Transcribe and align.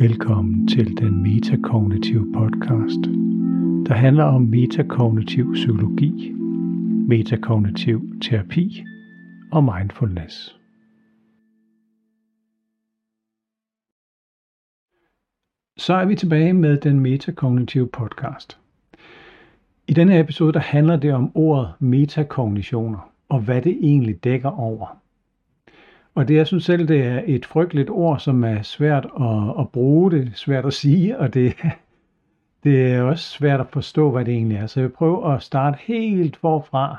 Velkommen 0.00 0.68
til 0.68 0.96
den 0.96 1.22
metakognitive 1.22 2.32
podcast, 2.32 3.00
der 3.86 3.94
handler 3.94 4.24
om 4.24 4.42
metakognitiv 4.42 5.52
psykologi, 5.52 6.32
metakognitiv 7.08 8.20
terapi 8.20 8.84
og 9.52 9.64
mindfulness. 9.64 10.58
Så 15.76 15.94
er 15.94 16.04
vi 16.04 16.14
tilbage 16.14 16.52
med 16.52 16.76
den 16.76 17.00
metakognitive 17.00 17.88
podcast. 17.88 18.58
I 19.88 19.92
denne 19.92 20.20
episode 20.20 20.52
der 20.52 20.60
handler 20.60 20.96
det 20.96 21.12
om 21.12 21.32
ordet 21.34 21.72
metakognitioner 21.80 23.12
og 23.28 23.40
hvad 23.40 23.62
det 23.62 23.78
egentlig 23.82 24.24
dækker 24.24 24.50
over. 24.50 25.01
Og 26.14 26.28
det, 26.28 26.34
jeg 26.34 26.46
synes 26.46 26.64
selv, 26.64 26.88
det 26.88 27.06
er 27.06 27.22
et 27.26 27.46
frygteligt 27.46 27.90
ord, 27.90 28.18
som 28.18 28.44
er 28.44 28.62
svært 28.62 29.06
at, 29.20 29.60
at 29.60 29.68
bruge, 29.68 30.10
det 30.10 30.26
er 30.26 30.30
svært 30.34 30.66
at 30.66 30.72
sige, 30.72 31.18
og 31.18 31.34
det, 31.34 31.54
det 32.64 32.92
er 32.92 33.02
også 33.02 33.30
svært 33.30 33.60
at 33.60 33.68
forstå, 33.70 34.10
hvad 34.10 34.24
det 34.24 34.34
egentlig 34.34 34.58
er. 34.58 34.66
Så 34.66 34.80
jeg 34.80 34.88
vil 34.88 34.94
prøve 34.94 35.34
at 35.34 35.42
starte 35.42 35.78
helt 35.80 36.36
forfra, 36.36 36.96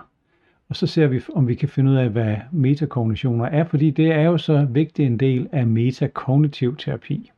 og 0.70 0.76
så 0.76 0.88
ser 0.88 1.08
vi, 1.08 1.22
om 1.36 1.48
vi 1.48 1.56
kan 1.56 1.70
finde 1.70 1.92
ud 1.92 1.96
af, 1.96 2.10
hvad 2.10 2.36
metakognitioner 2.52 3.46
er, 3.46 3.64
fordi 3.64 3.92
det 3.92 4.12
er 4.12 4.22
jo 4.22 4.38
så 4.38 4.68
vigtig 4.70 5.06
en 5.06 5.18
del 5.18 5.50
af 5.52 5.68
metakognitiv 5.68 6.78
terapi. 6.78 7.32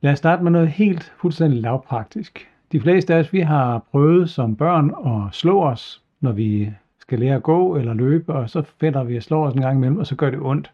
Lad 0.00 0.12
os 0.12 0.18
starte 0.18 0.42
med 0.42 0.50
noget 0.50 0.68
helt 0.68 1.12
fuldstændig 1.20 1.60
lavpraktisk. 1.60 2.48
De 2.72 2.80
fleste 2.80 3.14
af 3.14 3.18
os, 3.18 3.32
vi 3.32 3.40
har 3.40 3.78
prøvet 3.90 4.30
som 4.30 4.56
børn 4.56 4.94
at 5.06 5.34
slå 5.34 5.62
os, 5.62 6.02
når 6.20 6.32
vi 6.32 6.70
skal 7.10 7.18
lære 7.18 7.36
at 7.36 7.42
gå 7.42 7.76
eller 7.76 7.94
løbe, 7.94 8.32
og 8.32 8.50
så 8.50 8.62
fætter 8.62 9.04
vi 9.04 9.16
og 9.16 9.22
slår 9.22 9.46
os 9.46 9.54
en 9.54 9.60
gang 9.60 9.76
imellem, 9.76 9.98
og 9.98 10.06
så 10.06 10.16
gør 10.16 10.30
det 10.30 10.38
ondt. 10.42 10.70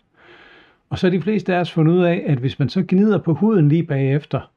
Og 0.91 0.99
så 0.99 1.07
er 1.07 1.11
de 1.11 1.23
fleste 1.23 1.55
af 1.55 1.61
os 1.61 1.73
fundet 1.73 1.93
ud 1.93 2.03
af, 2.03 2.25
at 2.27 2.39
hvis 2.39 2.59
man 2.59 2.69
så 2.69 2.85
gnider 2.89 3.19
på 3.19 3.35
huden 3.35 3.69
lige 3.69 3.83
bagefter, 3.83 4.51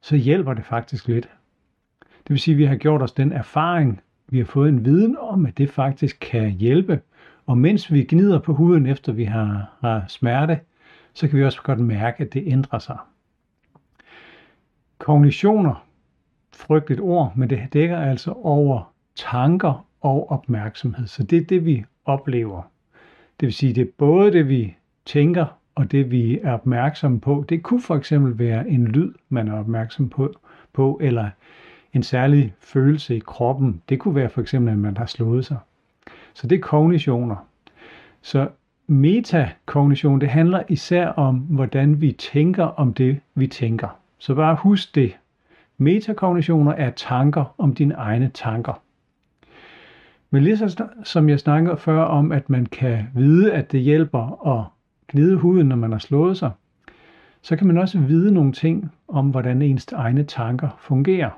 så 0.00 0.16
hjælper 0.16 0.54
det 0.54 0.64
faktisk 0.64 1.08
lidt. 1.08 1.28
Det 2.00 2.30
vil 2.30 2.38
sige, 2.38 2.54
at 2.54 2.58
vi 2.58 2.64
har 2.64 2.76
gjort 2.76 3.02
os 3.02 3.12
den 3.12 3.32
erfaring, 3.32 4.00
vi 4.28 4.38
har 4.38 4.44
fået 4.44 4.68
en 4.68 4.84
viden 4.84 5.16
om, 5.20 5.46
at 5.46 5.58
det 5.58 5.70
faktisk 5.70 6.18
kan 6.20 6.50
hjælpe. 6.50 7.00
Og 7.46 7.58
mens 7.58 7.92
vi 7.92 8.04
gnider 8.04 8.38
på 8.38 8.54
huden, 8.54 8.86
efter 8.86 9.12
vi 9.12 9.24
har, 9.24 9.70
har 9.80 10.04
smerte, 10.08 10.60
så 11.14 11.28
kan 11.28 11.38
vi 11.38 11.44
også 11.44 11.62
godt 11.62 11.80
mærke, 11.80 12.24
at 12.24 12.32
det 12.32 12.42
ændrer 12.46 12.78
sig. 12.78 12.98
Kognitioner, 14.98 15.86
frygteligt 16.52 17.00
ord, 17.00 17.32
men 17.36 17.50
det 17.50 17.68
dækker 17.72 17.98
altså 17.98 18.32
over 18.32 18.92
tanker 19.16 19.86
og 20.02 20.30
opmærksomhed. 20.30 21.06
Så 21.06 21.22
det 21.22 21.38
er 21.38 21.44
det, 21.44 21.66
vi 21.66 21.84
oplever. 22.04 22.62
Det 23.40 23.46
vil 23.46 23.52
sige, 23.54 23.72
det 23.72 23.80
er 23.82 23.92
både 23.98 24.32
det, 24.32 24.48
vi 24.48 24.76
tænker, 25.06 25.46
og 25.74 25.90
det, 25.90 26.10
vi 26.10 26.38
er 26.42 26.52
opmærksomme 26.52 27.20
på. 27.20 27.44
Det 27.48 27.62
kunne 27.62 27.82
for 27.82 27.96
eksempel 27.96 28.38
være 28.38 28.68
en 28.68 28.86
lyd, 28.86 29.12
man 29.28 29.48
er 29.48 29.58
opmærksom 29.58 30.08
på, 30.08 30.34
på 30.72 30.98
eller 31.02 31.30
en 31.92 32.02
særlig 32.02 32.54
følelse 32.60 33.16
i 33.16 33.22
kroppen. 33.26 33.82
Det 33.88 33.98
kunne 33.98 34.14
være 34.14 34.28
for 34.28 34.40
eksempel, 34.40 34.72
at 34.72 34.78
man 34.78 34.96
har 34.96 35.06
slået 35.06 35.44
sig. 35.44 35.56
Så 36.34 36.46
det 36.46 36.56
er 36.56 36.60
kognitioner. 36.60 37.36
Så 38.22 38.48
metakognition, 38.86 40.20
det 40.20 40.28
handler 40.28 40.62
især 40.68 41.06
om, 41.06 41.36
hvordan 41.36 42.00
vi 42.00 42.12
tænker 42.12 42.64
om 42.64 42.94
det, 42.94 43.20
vi 43.34 43.46
tænker. 43.46 43.98
Så 44.18 44.34
bare 44.34 44.54
husk 44.54 44.94
det. 44.94 45.16
Metakognitioner 45.78 46.72
er 46.72 46.90
tanker 46.90 47.54
om 47.58 47.74
dine 47.74 47.94
egne 47.94 48.30
tanker. 48.34 48.82
Men 50.34 50.44
lige 50.44 50.56
så, 50.56 50.86
som 51.04 51.28
jeg 51.28 51.40
snakkede 51.40 51.76
før 51.76 52.02
om, 52.02 52.32
at 52.32 52.50
man 52.50 52.66
kan 52.66 53.06
vide, 53.14 53.52
at 53.52 53.72
det 53.72 53.80
hjælper 53.80 54.48
at 54.58 54.66
gnide 55.08 55.36
huden, 55.36 55.66
når 55.66 55.76
man 55.76 55.92
har 55.92 55.98
slået 55.98 56.36
sig, 56.36 56.50
så 57.42 57.56
kan 57.56 57.66
man 57.66 57.78
også 57.78 57.98
vide 57.98 58.32
nogle 58.32 58.52
ting 58.52 58.92
om, 59.08 59.30
hvordan 59.30 59.62
ens 59.62 59.86
egne 59.92 60.24
tanker 60.24 60.68
fungerer. 60.80 61.30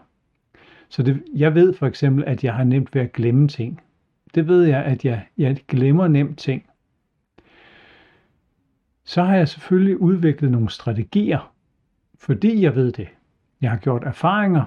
Så 0.89 1.03
det, 1.03 1.23
jeg 1.35 1.55
ved 1.55 1.75
for 1.75 1.87
eksempel, 1.87 2.25
at 2.25 2.45
jeg 2.45 2.55
har 2.55 2.65
nemt 2.65 2.95
ved 2.95 3.03
at 3.03 3.13
glemme 3.13 3.49
ting. 3.49 3.81
Det 4.35 4.49
ved 4.49 4.63
jeg, 4.63 4.85
at 4.85 5.05
jeg, 5.05 5.27
jeg 5.39 5.57
glemmer 5.69 6.09
nemt 6.09 6.39
ting. 6.39 6.67
Så 9.05 9.23
har 9.23 9.37
jeg 9.37 9.49
selvfølgelig 9.49 10.01
udviklet 10.01 10.51
nogle 10.51 10.71
strategier, 10.71 11.53
fordi 12.19 12.63
jeg 12.63 12.75
ved 12.75 12.93
det. 12.93 13.09
Jeg 13.61 13.71
har 13.71 13.79
gjort 13.79 14.05
erfaringer 14.05 14.65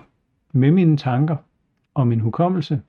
med 0.52 0.72
mine 0.72 0.98
tanker 0.98 1.36
og 1.94 2.08
min 2.08 2.20
hukommelse, 2.20 2.82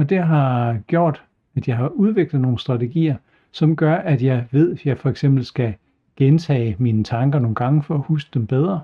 og 0.00 0.10
det 0.10 0.22
har 0.22 0.78
gjort, 0.86 1.22
at 1.56 1.68
jeg 1.68 1.76
har 1.76 1.88
udviklet 1.88 2.42
nogle 2.42 2.58
strategier, 2.58 3.16
som 3.52 3.76
gør, 3.76 3.94
at 3.94 4.22
jeg 4.22 4.44
ved, 4.50 4.72
at 4.72 4.86
jeg 4.86 4.98
for 4.98 5.10
eksempel 5.10 5.44
skal 5.44 5.74
gentage 6.16 6.76
mine 6.78 7.04
tanker 7.04 7.38
nogle 7.38 7.54
gange 7.54 7.82
for 7.82 7.94
at 7.94 8.00
huske 8.00 8.30
dem 8.34 8.46
bedre. 8.46 8.80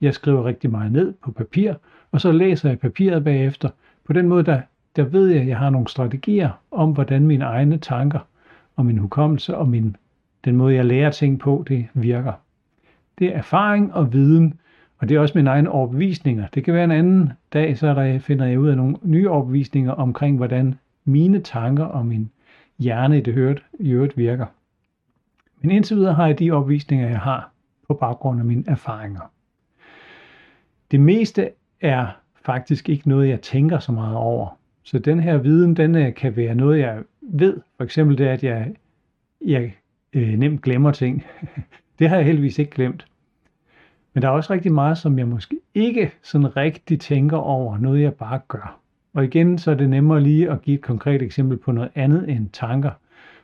Jeg 0.00 0.14
skriver 0.14 0.44
rigtig 0.44 0.70
meget 0.70 0.92
ned 0.92 1.14
på 1.24 1.32
papir, 1.32 1.74
og 2.12 2.20
så 2.20 2.32
læser 2.32 2.68
jeg 2.68 2.78
papiret 2.78 3.24
bagefter. 3.24 3.68
På 4.04 4.12
den 4.12 4.28
måde, 4.28 4.44
der, 4.44 4.60
der 4.96 5.02
ved 5.02 5.28
jeg, 5.28 5.40
at 5.40 5.48
jeg 5.48 5.58
har 5.58 5.70
nogle 5.70 5.88
strategier 5.88 6.50
om, 6.70 6.92
hvordan 6.92 7.26
mine 7.26 7.44
egne 7.44 7.78
tanker 7.78 8.20
og 8.76 8.86
min 8.86 8.98
hukommelse 8.98 9.56
og 9.56 9.68
min, 9.68 9.96
den 10.44 10.56
måde, 10.56 10.74
jeg 10.74 10.84
lærer 10.84 11.10
ting 11.10 11.40
på, 11.40 11.64
det 11.68 11.86
virker. 11.94 12.32
Det 13.18 13.26
er 13.26 13.38
erfaring 13.38 13.94
og 13.94 14.12
viden, 14.12 14.54
og 15.02 15.08
det 15.08 15.16
er 15.16 15.20
også 15.20 15.38
mine 15.38 15.50
egne 15.50 15.70
overbevisninger. 15.70 16.46
Det 16.54 16.64
kan 16.64 16.74
være 16.74 16.84
en 16.84 16.90
anden 16.90 17.32
dag, 17.52 17.78
så 17.78 17.94
der 17.94 18.18
finder 18.18 18.46
jeg 18.46 18.58
ud 18.58 18.68
af 18.68 18.76
nogle 18.76 18.96
nye 19.02 19.30
overbevisninger 19.30 19.92
omkring, 19.92 20.36
hvordan 20.36 20.74
mine 21.04 21.40
tanker 21.40 21.84
og 21.84 22.06
min 22.06 22.30
hjerne 22.78 23.18
i 23.18 23.20
det 23.20 23.34
hørt, 23.34 23.62
i 23.78 23.90
øvrigt 23.90 24.16
virker. 24.16 24.46
Men 25.60 25.70
indtil 25.70 25.96
videre 25.96 26.14
har 26.14 26.26
jeg 26.26 26.38
de 26.38 26.52
overbevisninger, 26.52 27.08
jeg 27.08 27.20
har 27.20 27.50
på 27.88 27.94
baggrund 27.94 28.40
af 28.40 28.46
mine 28.46 28.64
erfaringer. 28.66 29.32
Det 30.90 31.00
meste 31.00 31.50
er 31.80 32.06
faktisk 32.44 32.88
ikke 32.88 33.08
noget, 33.08 33.28
jeg 33.28 33.40
tænker 33.40 33.78
så 33.78 33.92
meget 33.92 34.16
over. 34.16 34.58
Så 34.82 34.98
den 34.98 35.20
her 35.20 35.38
viden, 35.38 35.76
den 35.76 35.96
øh, 35.96 36.14
kan 36.14 36.36
være 36.36 36.54
noget, 36.54 36.78
jeg 36.78 37.02
ved. 37.22 37.60
For 37.76 37.84
eksempel 37.84 38.18
det, 38.18 38.26
at 38.26 38.44
jeg, 38.44 38.74
jeg 39.46 39.74
øh, 40.12 40.28
nemt 40.28 40.62
glemmer 40.62 40.92
ting. 40.92 41.24
det 41.98 42.08
har 42.08 42.16
jeg 42.16 42.26
heldigvis 42.26 42.58
ikke 42.58 42.70
glemt. 42.70 43.06
Men 44.14 44.22
der 44.22 44.28
er 44.28 44.32
også 44.32 44.52
rigtig 44.52 44.72
meget, 44.72 44.98
som 44.98 45.18
jeg 45.18 45.28
måske 45.28 45.56
ikke 45.74 46.12
sådan 46.22 46.56
rigtig 46.56 47.00
tænker 47.00 47.36
over, 47.36 47.78
noget 47.78 48.02
jeg 48.02 48.14
bare 48.14 48.40
gør. 48.48 48.78
Og 49.14 49.24
igen, 49.24 49.58
så 49.58 49.70
er 49.70 49.74
det 49.74 49.90
nemmere 49.90 50.20
lige 50.20 50.50
at 50.50 50.62
give 50.62 50.74
et 50.74 50.82
konkret 50.82 51.22
eksempel 51.22 51.58
på 51.58 51.72
noget 51.72 51.90
andet 51.94 52.28
end 52.28 52.48
tanker. 52.52 52.90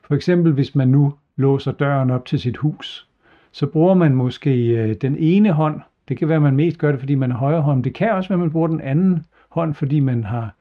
For 0.02 0.14
eksempel, 0.14 0.52
hvis 0.52 0.74
man 0.74 0.88
nu 0.88 1.14
låser 1.36 1.72
døren 1.72 2.10
op 2.10 2.24
til 2.24 2.40
sit 2.40 2.56
hus, 2.56 3.08
så 3.52 3.66
bruger 3.66 3.94
man 3.94 4.14
måske 4.14 4.66
øh, 4.66 4.94
den 4.94 5.16
ene 5.18 5.52
hånd. 5.52 5.80
Det 6.08 6.18
kan 6.18 6.28
være, 6.28 6.36
at 6.36 6.42
man 6.42 6.56
mest 6.56 6.78
gør 6.78 6.90
det, 6.90 7.00
fordi 7.00 7.14
man 7.14 7.30
er 7.30 7.36
højre 7.36 7.62
hånd. 7.62 7.84
Det 7.84 7.94
kan 7.94 8.12
også 8.12 8.28
være, 8.28 8.36
at 8.36 8.40
man 8.40 8.50
bruger 8.50 8.68
den 8.68 8.80
anden 8.80 9.24
hånd, 9.48 9.74
fordi 9.74 10.00
man 10.00 10.24
har, 10.24 10.54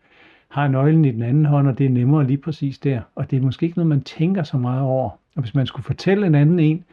har 0.50 0.68
nøglen 0.68 1.06
i 1.06 1.12
den 1.12 1.24
anden 1.24 1.46
hånd, 1.46 1.68
og 1.68 1.78
det 1.78 1.86
er 1.86 1.90
nemmere 1.90 2.28
lige 2.28 2.38
præcis 2.38 2.80
der. 2.80 3.02
Og 3.16 3.32
det 3.32 3.38
er 3.38 3.42
måske 3.42 3.66
ikke 3.66 3.78
noget, 3.78 3.90
man 3.90 4.02
tænker 4.02 4.44
så 4.44 4.58
meget 4.58 4.82
over. 4.82 5.10
Og 5.10 5.42
hvis 5.42 5.56
man 5.56 5.66
skulle 5.66 5.84
fortælle 5.84 6.28
en 6.28 6.36
anden 6.36 6.60
en, 6.60 6.84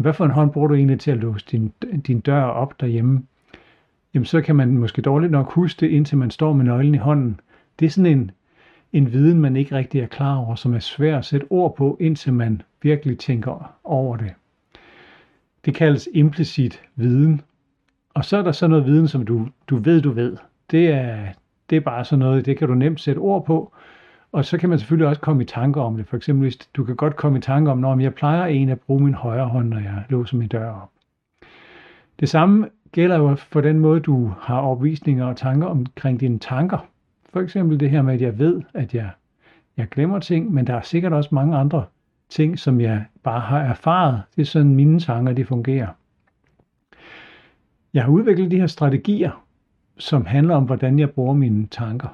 hvad 0.00 0.12
for 0.12 0.24
en 0.24 0.30
hånd 0.30 0.50
bruger 0.50 0.68
du 0.68 0.74
egentlig 0.74 1.00
til 1.00 1.10
at 1.10 1.16
låse 1.16 1.46
din, 1.50 1.72
din 2.06 2.20
dør 2.20 2.42
op 2.42 2.80
derhjemme? 2.80 3.22
Jamen 4.14 4.26
så 4.26 4.40
kan 4.40 4.56
man 4.56 4.78
måske 4.78 5.02
dårligt 5.02 5.32
nok 5.32 5.52
huske 5.52 5.80
det, 5.80 5.90
indtil 5.90 6.18
man 6.18 6.30
står 6.30 6.52
med 6.52 6.64
nøglen 6.64 6.94
i 6.94 6.98
hånden. 6.98 7.40
Det 7.78 7.86
er 7.86 7.90
sådan 7.90 8.18
en, 8.18 8.30
en 8.92 9.12
viden, 9.12 9.40
man 9.40 9.56
ikke 9.56 9.76
rigtig 9.76 10.00
er 10.00 10.06
klar 10.06 10.36
over, 10.36 10.54
som 10.54 10.74
er 10.74 10.78
svær 10.78 11.18
at 11.18 11.24
sætte 11.24 11.46
ord 11.50 11.76
på, 11.76 11.96
indtil 12.00 12.32
man 12.32 12.62
virkelig 12.82 13.18
tænker 13.18 13.76
over 13.84 14.16
det. 14.16 14.32
Det 15.64 15.74
kaldes 15.74 16.08
implicit 16.14 16.82
viden. 16.96 17.40
Og 18.14 18.24
så 18.24 18.36
er 18.36 18.42
der 18.42 18.52
så 18.52 18.66
noget 18.66 18.86
viden, 18.86 19.08
som 19.08 19.26
du, 19.26 19.48
du 19.68 19.76
ved, 19.76 20.02
du 20.02 20.10
ved. 20.10 20.36
Det 20.70 20.88
er, 20.88 21.26
det 21.70 21.76
er 21.76 21.80
bare 21.80 22.04
sådan 22.04 22.18
noget, 22.18 22.46
det 22.46 22.58
kan 22.58 22.68
du 22.68 22.74
nemt 22.74 23.00
sætte 23.00 23.18
ord 23.18 23.44
på, 23.44 23.72
og 24.32 24.44
så 24.44 24.58
kan 24.58 24.68
man 24.68 24.78
selvfølgelig 24.78 25.08
også 25.08 25.20
komme 25.20 25.42
i 25.42 25.46
tanker 25.46 25.80
om 25.80 25.96
det. 25.96 26.06
For 26.06 26.16
eksempel, 26.16 26.42
hvis 26.42 26.56
du 26.56 26.84
kan 26.84 26.96
godt 26.96 27.16
komme 27.16 27.38
i 27.38 27.40
tanker 27.40 27.72
om, 27.72 27.78
når 27.78 28.00
jeg 28.00 28.14
plejer 28.14 28.44
en 28.44 28.68
at 28.68 28.80
bruge 28.80 29.04
min 29.04 29.14
højre 29.14 29.48
hånd, 29.48 29.68
når 29.68 29.78
jeg 29.78 30.04
låser 30.08 30.36
min 30.36 30.48
dør 30.48 30.70
op. 30.70 30.90
Det 32.20 32.28
samme 32.28 32.68
gælder 32.92 33.16
jo 33.16 33.34
for 33.34 33.60
den 33.60 33.78
måde, 33.78 34.00
du 34.00 34.32
har 34.40 34.60
opvisninger 34.60 35.26
og 35.26 35.36
tanker 35.36 35.66
omkring 35.66 36.20
dine 36.20 36.38
tanker. 36.38 36.78
For 37.32 37.40
eksempel 37.40 37.80
det 37.80 37.90
her 37.90 38.02
med, 38.02 38.14
at 38.14 38.20
jeg 38.20 38.38
ved, 38.38 38.62
at 38.74 38.94
jeg, 38.94 39.10
jeg 39.76 39.88
glemmer 39.88 40.18
ting, 40.18 40.52
men 40.52 40.66
der 40.66 40.74
er 40.74 40.82
sikkert 40.82 41.12
også 41.12 41.34
mange 41.34 41.56
andre 41.56 41.84
ting, 42.28 42.58
som 42.58 42.80
jeg 42.80 43.04
bare 43.22 43.40
har 43.40 43.60
erfaret. 43.60 44.22
Det 44.36 44.42
er 44.42 44.46
sådan, 44.46 44.74
mine 44.74 45.00
tanker 45.00 45.32
de 45.32 45.44
fungerer. 45.44 45.88
Jeg 47.94 48.04
har 48.04 48.10
udviklet 48.10 48.50
de 48.50 48.56
her 48.56 48.66
strategier, 48.66 49.44
som 49.98 50.26
handler 50.26 50.56
om, 50.56 50.64
hvordan 50.64 50.98
jeg 50.98 51.10
bruger 51.10 51.34
mine 51.34 51.66
tanker. 51.66 52.08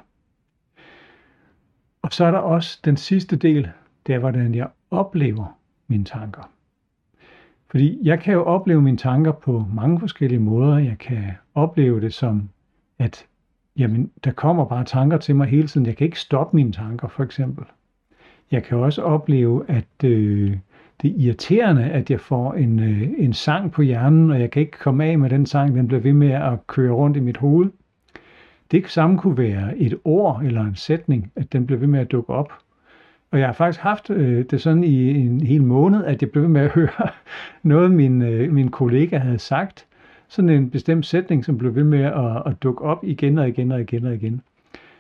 Og 2.06 2.12
så 2.12 2.24
er 2.24 2.30
der 2.30 2.38
også 2.38 2.80
den 2.84 2.96
sidste 2.96 3.36
del, 3.36 3.68
det 4.06 4.14
er, 4.14 4.18
hvordan 4.18 4.54
jeg 4.54 4.68
oplever 4.90 5.58
mine 5.88 6.04
tanker. 6.04 6.50
Fordi 7.70 7.98
jeg 8.02 8.20
kan 8.20 8.34
jo 8.34 8.44
opleve 8.44 8.82
mine 8.82 8.96
tanker 8.96 9.32
på 9.32 9.64
mange 9.74 10.00
forskellige 10.00 10.38
måder. 10.38 10.78
Jeg 10.78 10.98
kan 10.98 11.24
opleve 11.54 12.00
det 12.00 12.14
som, 12.14 12.48
at 12.98 13.26
jamen, 13.76 14.10
der 14.24 14.30
kommer 14.30 14.64
bare 14.64 14.84
tanker 14.84 15.18
til 15.18 15.36
mig 15.36 15.46
hele 15.46 15.68
tiden. 15.68 15.86
Jeg 15.86 15.96
kan 15.96 16.04
ikke 16.04 16.20
stoppe 16.20 16.56
mine 16.56 16.72
tanker, 16.72 17.08
for 17.08 17.22
eksempel. 17.22 17.64
Jeg 18.50 18.62
kan 18.62 18.78
også 18.78 19.02
opleve, 19.02 19.64
at 19.70 20.04
øh, 20.04 20.56
det 21.02 21.10
er 21.10 21.14
irriterende, 21.16 21.84
at 21.84 22.10
jeg 22.10 22.20
får 22.20 22.52
en, 22.52 22.78
øh, 22.80 23.12
en 23.18 23.32
sang 23.32 23.72
på 23.72 23.82
hjernen, 23.82 24.30
og 24.30 24.40
jeg 24.40 24.50
kan 24.50 24.60
ikke 24.60 24.78
komme 24.78 25.04
af 25.04 25.18
med 25.18 25.30
den 25.30 25.46
sang, 25.46 25.74
den 25.74 25.86
bliver 25.86 26.00
ved 26.00 26.12
med 26.12 26.30
at 26.30 26.66
køre 26.66 26.92
rundt 26.92 27.16
i 27.16 27.20
mit 27.20 27.36
hoved. 27.36 27.70
Det 28.70 28.90
samme 28.90 29.18
kunne 29.18 29.38
være 29.38 29.78
et 29.78 29.98
ord 30.04 30.42
eller 30.44 30.60
en 30.60 30.74
sætning, 30.74 31.32
at 31.36 31.52
den 31.52 31.66
blev 31.66 31.80
ved 31.80 31.86
med 31.86 32.00
at 32.00 32.12
dukke 32.12 32.32
op. 32.32 32.52
Og 33.30 33.38
jeg 33.38 33.48
har 33.48 33.52
faktisk 33.52 33.80
haft 33.80 34.10
øh, 34.10 34.44
det 34.50 34.60
sådan 34.62 34.84
i 34.84 35.10
en 35.10 35.40
hel 35.40 35.62
måned, 35.62 36.04
at 36.04 36.22
jeg 36.22 36.30
blev 36.30 36.42
ved 36.42 36.50
med 36.50 36.60
at 36.60 36.70
høre 36.78 37.08
noget, 37.62 37.90
min, 37.90 38.22
øh, 38.22 38.52
min 38.52 38.70
kollega 38.70 39.18
havde 39.18 39.38
sagt. 39.38 39.86
Sådan 40.28 40.50
en 40.50 40.70
bestemt 40.70 41.06
sætning, 41.06 41.44
som 41.44 41.58
blev 41.58 41.74
ved 41.74 41.84
med 41.84 42.02
at, 42.02 42.42
at 42.46 42.62
dukke 42.62 42.84
op 42.84 43.04
igen 43.04 43.38
og 43.38 43.48
igen 43.48 43.72
og 43.72 43.80
igen 43.80 44.04
og 44.04 44.14
igen. 44.14 44.40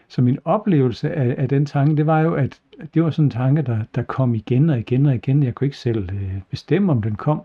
Så 0.08 0.22
min 0.22 0.38
oplevelse 0.44 1.12
af, 1.12 1.34
af 1.38 1.48
den 1.48 1.66
tanke, 1.66 1.96
det 1.96 2.06
var 2.06 2.20
jo, 2.20 2.34
at 2.34 2.60
det 2.94 3.04
var 3.04 3.10
sådan 3.10 3.24
en 3.24 3.30
tanke, 3.30 3.62
der, 3.62 3.78
der 3.94 4.02
kom 4.02 4.34
igen 4.34 4.70
og 4.70 4.78
igen 4.78 5.06
og 5.06 5.14
igen. 5.14 5.42
Jeg 5.42 5.54
kunne 5.54 5.66
ikke 5.66 5.76
selv 5.76 6.10
øh, 6.12 6.40
bestemme, 6.50 6.92
om 6.92 7.02
den 7.02 7.14
kom. 7.14 7.42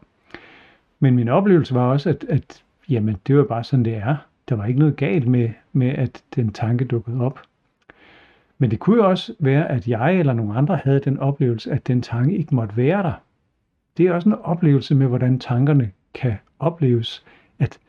Men 0.99 1.15
min 1.15 1.29
oplevelse 1.29 1.73
var 1.73 1.91
også, 1.91 2.09
at, 2.09 2.25
at 2.29 2.63
jamen, 2.89 3.17
det 3.27 3.37
var 3.37 3.43
bare 3.43 3.63
sådan, 3.63 3.85
det 3.85 3.95
er. 3.95 4.15
Der 4.51 4.57
var 4.57 4.65
ikke 4.65 4.79
noget 4.79 4.95
galt 4.95 5.27
med, 5.27 5.49
med, 5.73 5.89
at 5.89 6.23
den 6.35 6.53
tanke 6.53 6.85
dukkede 6.85 7.21
op. 7.21 7.39
Men 8.57 8.71
det 8.71 8.79
kunne 8.79 8.95
jo 8.95 9.09
også 9.09 9.33
være, 9.39 9.71
at 9.71 9.87
jeg 9.87 10.19
eller 10.19 10.33
nogle 10.33 10.55
andre 10.57 10.77
havde 10.83 10.99
den 10.99 11.19
oplevelse, 11.19 11.71
at 11.71 11.87
den 11.87 12.01
tanke 12.01 12.37
ikke 12.37 12.55
måtte 12.55 12.77
være 12.77 13.03
der. 13.03 13.13
Det 13.97 14.07
er 14.07 14.13
også 14.13 14.29
en 14.29 14.35
oplevelse 14.35 14.95
med, 14.95 15.07
hvordan 15.07 15.39
tankerne 15.39 15.91
kan 16.13 16.33
opleves, 16.59 17.25
at 17.59 17.79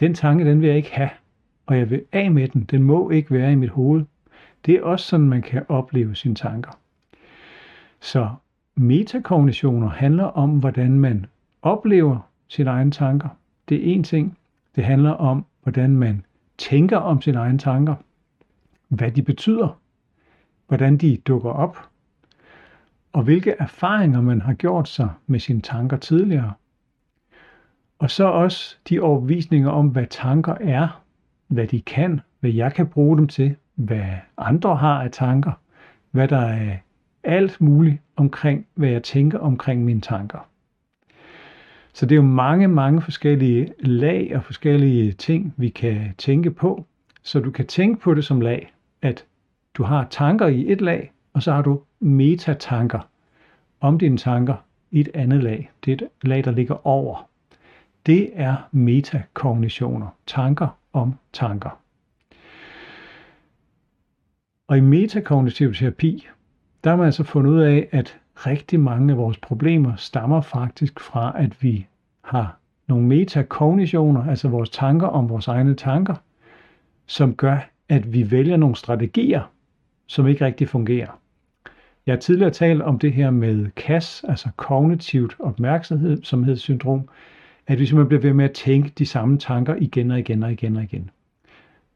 den 0.00 0.14
tanke, 0.14 0.44
den 0.44 0.60
vil 0.60 0.66
jeg 0.66 0.76
ikke 0.76 0.92
have, 0.92 1.10
og 1.66 1.78
jeg 1.78 1.90
vil 1.90 2.02
af 2.12 2.30
med 2.30 2.48
den. 2.48 2.62
Den 2.62 2.82
må 2.82 3.10
ikke 3.10 3.30
være 3.30 3.52
i 3.52 3.54
mit 3.54 3.70
hoved. 3.70 4.04
Det 4.66 4.74
er 4.74 4.82
også 4.82 5.06
sådan, 5.06 5.28
man 5.28 5.42
kan 5.42 5.62
opleve 5.68 6.14
sine 6.14 6.34
tanker. 6.34 6.78
Så 8.00 8.28
metakognitioner 8.74 9.88
handler 9.88 10.24
om, 10.24 10.50
hvordan 10.58 10.98
man 10.98 11.26
oplever 11.62 12.28
sine 12.48 12.70
egne 12.70 12.90
tanker. 12.90 13.28
Det 13.68 13.76
er 13.76 13.94
en 13.94 14.04
ting. 14.04 14.38
Det 14.76 14.84
handler 14.84 15.10
om, 15.10 15.44
hvordan 15.66 15.96
man 15.96 16.24
tænker 16.58 16.96
om 16.96 17.22
sine 17.22 17.38
egne 17.38 17.58
tanker. 17.58 17.94
Hvad 18.88 19.10
de 19.10 19.22
betyder. 19.22 19.80
Hvordan 20.68 20.96
de 20.96 21.16
dukker 21.16 21.50
op. 21.50 21.76
Og 23.12 23.22
hvilke 23.22 23.54
erfaringer 23.58 24.20
man 24.20 24.40
har 24.40 24.54
gjort 24.54 24.88
sig 24.88 25.10
med 25.26 25.40
sine 25.40 25.60
tanker 25.60 25.96
tidligere. 25.96 26.52
Og 27.98 28.10
så 28.10 28.24
også 28.24 28.76
de 28.88 29.00
overbevisninger 29.00 29.70
om, 29.70 29.88
hvad 29.88 30.06
tanker 30.10 30.54
er, 30.60 31.02
hvad 31.46 31.66
de 31.66 31.80
kan, 31.80 32.20
hvad 32.40 32.50
jeg 32.50 32.74
kan 32.74 32.86
bruge 32.86 33.16
dem 33.16 33.28
til, 33.28 33.56
hvad 33.74 34.06
andre 34.38 34.76
har 34.76 35.02
af 35.02 35.10
tanker, 35.10 35.52
hvad 36.10 36.28
der 36.28 36.40
er 36.40 36.76
alt 37.22 37.60
muligt 37.60 38.02
omkring, 38.16 38.66
hvad 38.74 38.88
jeg 38.88 39.02
tænker 39.02 39.38
omkring 39.38 39.84
mine 39.84 40.00
tanker. 40.00 40.48
Så 41.96 42.06
det 42.06 42.12
er 42.12 42.16
jo 42.16 42.22
mange, 42.22 42.68
mange 42.68 43.02
forskellige 43.02 43.72
lag 43.78 44.32
og 44.34 44.44
forskellige 44.44 45.12
ting, 45.12 45.54
vi 45.56 45.68
kan 45.68 46.14
tænke 46.18 46.50
på. 46.50 46.86
Så 47.22 47.40
du 47.40 47.50
kan 47.50 47.66
tænke 47.66 48.00
på 48.00 48.14
det 48.14 48.24
som 48.24 48.40
lag, 48.40 48.72
at 49.02 49.24
du 49.74 49.82
har 49.82 50.06
tanker 50.10 50.46
i 50.46 50.72
et 50.72 50.80
lag, 50.80 51.12
og 51.32 51.42
så 51.42 51.52
har 51.52 51.62
du 51.62 51.82
metatanker 52.00 53.08
om 53.80 53.98
dine 53.98 54.16
tanker 54.16 54.54
i 54.90 55.00
et 55.00 55.08
andet 55.14 55.42
lag. 55.42 55.70
Det 55.84 56.02
er 56.02 56.06
et 56.06 56.28
lag, 56.28 56.44
der 56.44 56.50
ligger 56.50 56.86
over. 56.86 57.28
Det 58.06 58.30
er 58.34 58.56
metakognitioner, 58.72 60.08
tanker 60.26 60.78
om 60.92 61.14
tanker. 61.32 61.80
Og 64.68 64.76
i 64.76 64.80
metakognitiv 64.80 65.74
terapi, 65.74 66.26
der 66.84 66.90
har 66.90 66.96
man 66.96 67.06
altså 67.06 67.24
fundet 67.24 67.50
ud 67.50 67.60
af, 67.60 67.88
at 67.92 68.18
rigtig 68.36 68.80
mange 68.80 69.12
af 69.12 69.18
vores 69.18 69.38
problemer 69.38 69.96
stammer 69.96 70.40
faktisk 70.40 71.00
fra, 71.00 71.32
at 71.38 71.62
vi 71.62 71.86
har 72.24 72.58
nogle 72.88 73.06
metakognitioner, 73.06 74.24
altså 74.24 74.48
vores 74.48 74.70
tanker 74.70 75.06
om 75.06 75.28
vores 75.28 75.48
egne 75.48 75.74
tanker, 75.74 76.14
som 77.06 77.34
gør, 77.34 77.58
at 77.88 78.12
vi 78.12 78.30
vælger 78.30 78.56
nogle 78.56 78.76
strategier, 78.76 79.52
som 80.06 80.26
ikke 80.26 80.44
rigtig 80.44 80.68
fungerer. 80.68 81.20
Jeg 82.06 82.12
har 82.12 82.20
tidligere 82.20 82.50
talt 82.50 82.82
om 82.82 82.98
det 82.98 83.12
her 83.12 83.30
med 83.30 83.70
CAS, 83.76 84.24
altså 84.28 84.48
kognitivt 84.56 85.36
opmærksomhedssyndrom, 85.38 87.08
at 87.66 87.78
vi 87.78 87.86
simpelthen 87.86 88.08
bliver 88.08 88.22
ved 88.22 88.32
med 88.32 88.44
at 88.44 88.52
tænke 88.52 88.92
de 88.98 89.06
samme 89.06 89.38
tanker 89.38 89.74
igen 89.74 90.10
og 90.10 90.18
igen 90.18 90.42
og 90.42 90.52
igen 90.52 90.76
og 90.76 90.82
igen. 90.82 91.10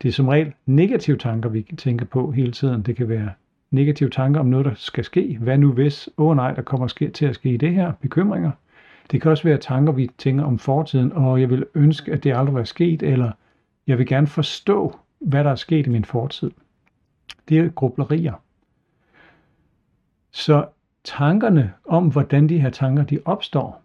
Det 0.02 0.08
er 0.08 0.12
som 0.12 0.28
regel 0.28 0.52
negative 0.66 1.16
tanker, 1.16 1.48
vi 1.48 1.62
tænker 1.78 2.06
på 2.06 2.30
hele 2.30 2.52
tiden. 2.52 2.82
Det 2.82 2.96
kan 2.96 3.08
være 3.08 3.30
negative 3.70 4.10
tanker 4.10 4.40
om 4.40 4.46
noget, 4.46 4.66
der 4.66 4.74
skal 4.74 5.04
ske. 5.04 5.38
Hvad 5.40 5.58
nu 5.58 5.72
hvis? 5.72 6.08
Åh 6.18 6.26
oh, 6.26 6.36
nej, 6.36 6.54
der 6.54 6.62
kommer 6.62 6.86
ske, 6.86 7.10
til 7.10 7.26
at 7.26 7.34
ske 7.34 7.58
det 7.58 7.74
her. 7.74 7.92
Bekymringer. 7.92 8.50
Det 9.10 9.22
kan 9.22 9.30
også 9.30 9.44
være 9.44 9.58
tanker, 9.58 9.92
vi 9.92 10.10
tænker 10.18 10.44
om 10.44 10.58
fortiden, 10.58 11.12
og 11.12 11.40
jeg 11.40 11.50
vil 11.50 11.66
ønske, 11.74 12.12
at 12.12 12.24
det 12.24 12.36
aldrig 12.36 12.54
var 12.54 12.64
sket, 12.64 13.02
eller 13.02 13.32
jeg 13.86 13.98
vil 13.98 14.06
gerne 14.06 14.26
forstå, 14.26 14.98
hvad 15.18 15.44
der 15.44 15.50
er 15.50 15.54
sket 15.54 15.86
i 15.86 15.90
min 15.90 16.04
fortid. 16.04 16.50
Det 17.48 17.58
er 17.58 17.68
grublerier. 17.68 18.42
Så 20.30 20.66
tankerne 21.04 21.72
om, 21.84 22.08
hvordan 22.08 22.48
de 22.48 22.58
her 22.58 22.70
tanker 22.70 23.04
de 23.04 23.18
opstår, 23.24 23.82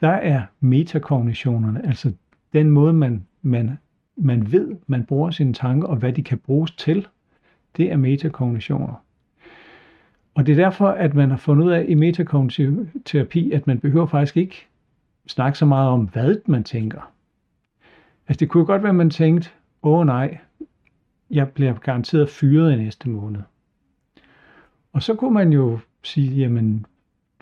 der 0.00 0.10
er 0.10 0.42
metakognitionerne, 0.60 1.86
altså 1.86 2.12
den 2.52 2.70
måde, 2.70 2.92
man, 2.92 3.26
man, 3.42 3.78
man 4.16 4.52
ved, 4.52 4.76
man 4.86 5.04
bruger 5.04 5.30
sine 5.30 5.54
tanker, 5.54 5.88
og 5.88 5.96
hvad 5.96 6.12
de 6.12 6.22
kan 6.22 6.38
bruges 6.38 6.70
til, 6.70 7.06
det 7.78 7.92
er 7.92 7.96
metakognitioner. 7.96 9.04
Og 10.34 10.46
det 10.46 10.52
er 10.52 10.64
derfor, 10.64 10.88
at 10.88 11.14
man 11.14 11.30
har 11.30 11.36
fundet 11.36 11.64
ud 11.64 11.70
af 11.70 11.84
i 11.88 11.94
metakognitiv 11.94 12.86
terapi, 13.04 13.52
at 13.52 13.66
man 13.66 13.78
behøver 13.80 14.06
faktisk 14.06 14.36
ikke 14.36 14.66
snakke 15.26 15.58
så 15.58 15.66
meget 15.66 15.90
om, 15.90 16.08
hvad 16.12 16.36
man 16.46 16.64
tænker. 16.64 17.12
Altså 18.28 18.40
det 18.40 18.48
kunne 18.48 18.64
godt 18.64 18.82
være, 18.82 18.90
at 18.90 18.94
man 18.96 19.10
tænkte, 19.10 19.50
åh 19.82 20.06
nej, 20.06 20.38
jeg 21.30 21.48
bliver 21.48 21.72
garanteret 21.72 22.28
fyret 22.28 22.72
i 22.72 22.76
næste 22.76 23.08
måned. 23.08 23.40
Og 24.92 25.02
så 25.02 25.14
kunne 25.14 25.34
man 25.34 25.52
jo 25.52 25.78
sige, 26.02 26.36
jamen, 26.36 26.86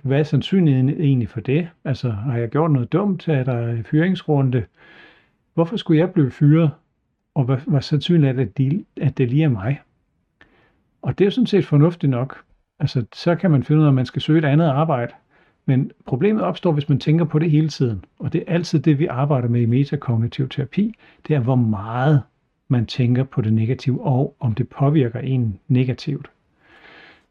hvad 0.02 0.18
er 0.18 0.22
sandsynligheden 0.22 0.88
egentlig 0.88 1.28
for 1.28 1.40
det? 1.40 1.68
Altså, 1.84 2.10
har 2.10 2.36
jeg 2.36 2.48
gjort 2.48 2.70
noget 2.70 2.92
dumt? 2.92 3.28
Er 3.28 3.44
der 3.44 3.82
fyringsrunde? 3.82 4.64
Hvorfor 5.54 5.76
skulle 5.76 6.00
jeg 6.00 6.12
blive 6.12 6.30
fyret? 6.30 6.70
Og 7.34 7.44
hvad 7.44 7.56
hvad 7.56 7.82
sandsynligt, 7.82 8.40
er 8.40 8.44
det, 8.44 8.84
at 9.00 9.18
det 9.18 9.30
lige 9.30 9.44
er 9.44 9.48
mig? 9.48 9.80
Og 11.06 11.18
det 11.18 11.26
er 11.26 11.30
sådan 11.30 11.46
set 11.46 11.66
fornuftigt 11.66 12.10
nok. 12.10 12.42
Altså, 12.78 13.04
så 13.12 13.34
kan 13.34 13.50
man 13.50 13.64
finde 13.64 13.80
ud 13.80 13.84
af, 13.84 13.90
at 13.90 13.94
man 13.94 14.06
skal 14.06 14.22
søge 14.22 14.38
et 14.38 14.44
andet 14.44 14.66
arbejde. 14.66 15.12
Men 15.66 15.90
problemet 16.06 16.42
opstår, 16.42 16.72
hvis 16.72 16.88
man 16.88 16.98
tænker 16.98 17.24
på 17.24 17.38
det 17.38 17.50
hele 17.50 17.68
tiden. 17.68 18.04
Og 18.18 18.32
det 18.32 18.44
er 18.46 18.52
altid 18.54 18.80
det, 18.80 18.98
vi 18.98 19.06
arbejder 19.06 19.48
med 19.48 19.60
i 19.60 19.66
metakognitiv 19.66 20.48
terapi. 20.48 20.94
Det 21.28 21.36
er, 21.36 21.40
hvor 21.40 21.54
meget 21.54 22.22
man 22.68 22.86
tænker 22.86 23.24
på 23.24 23.40
det 23.40 23.52
negative, 23.52 24.04
og 24.04 24.36
om 24.40 24.54
det 24.54 24.68
påvirker 24.68 25.20
en 25.20 25.58
negativt. 25.68 26.30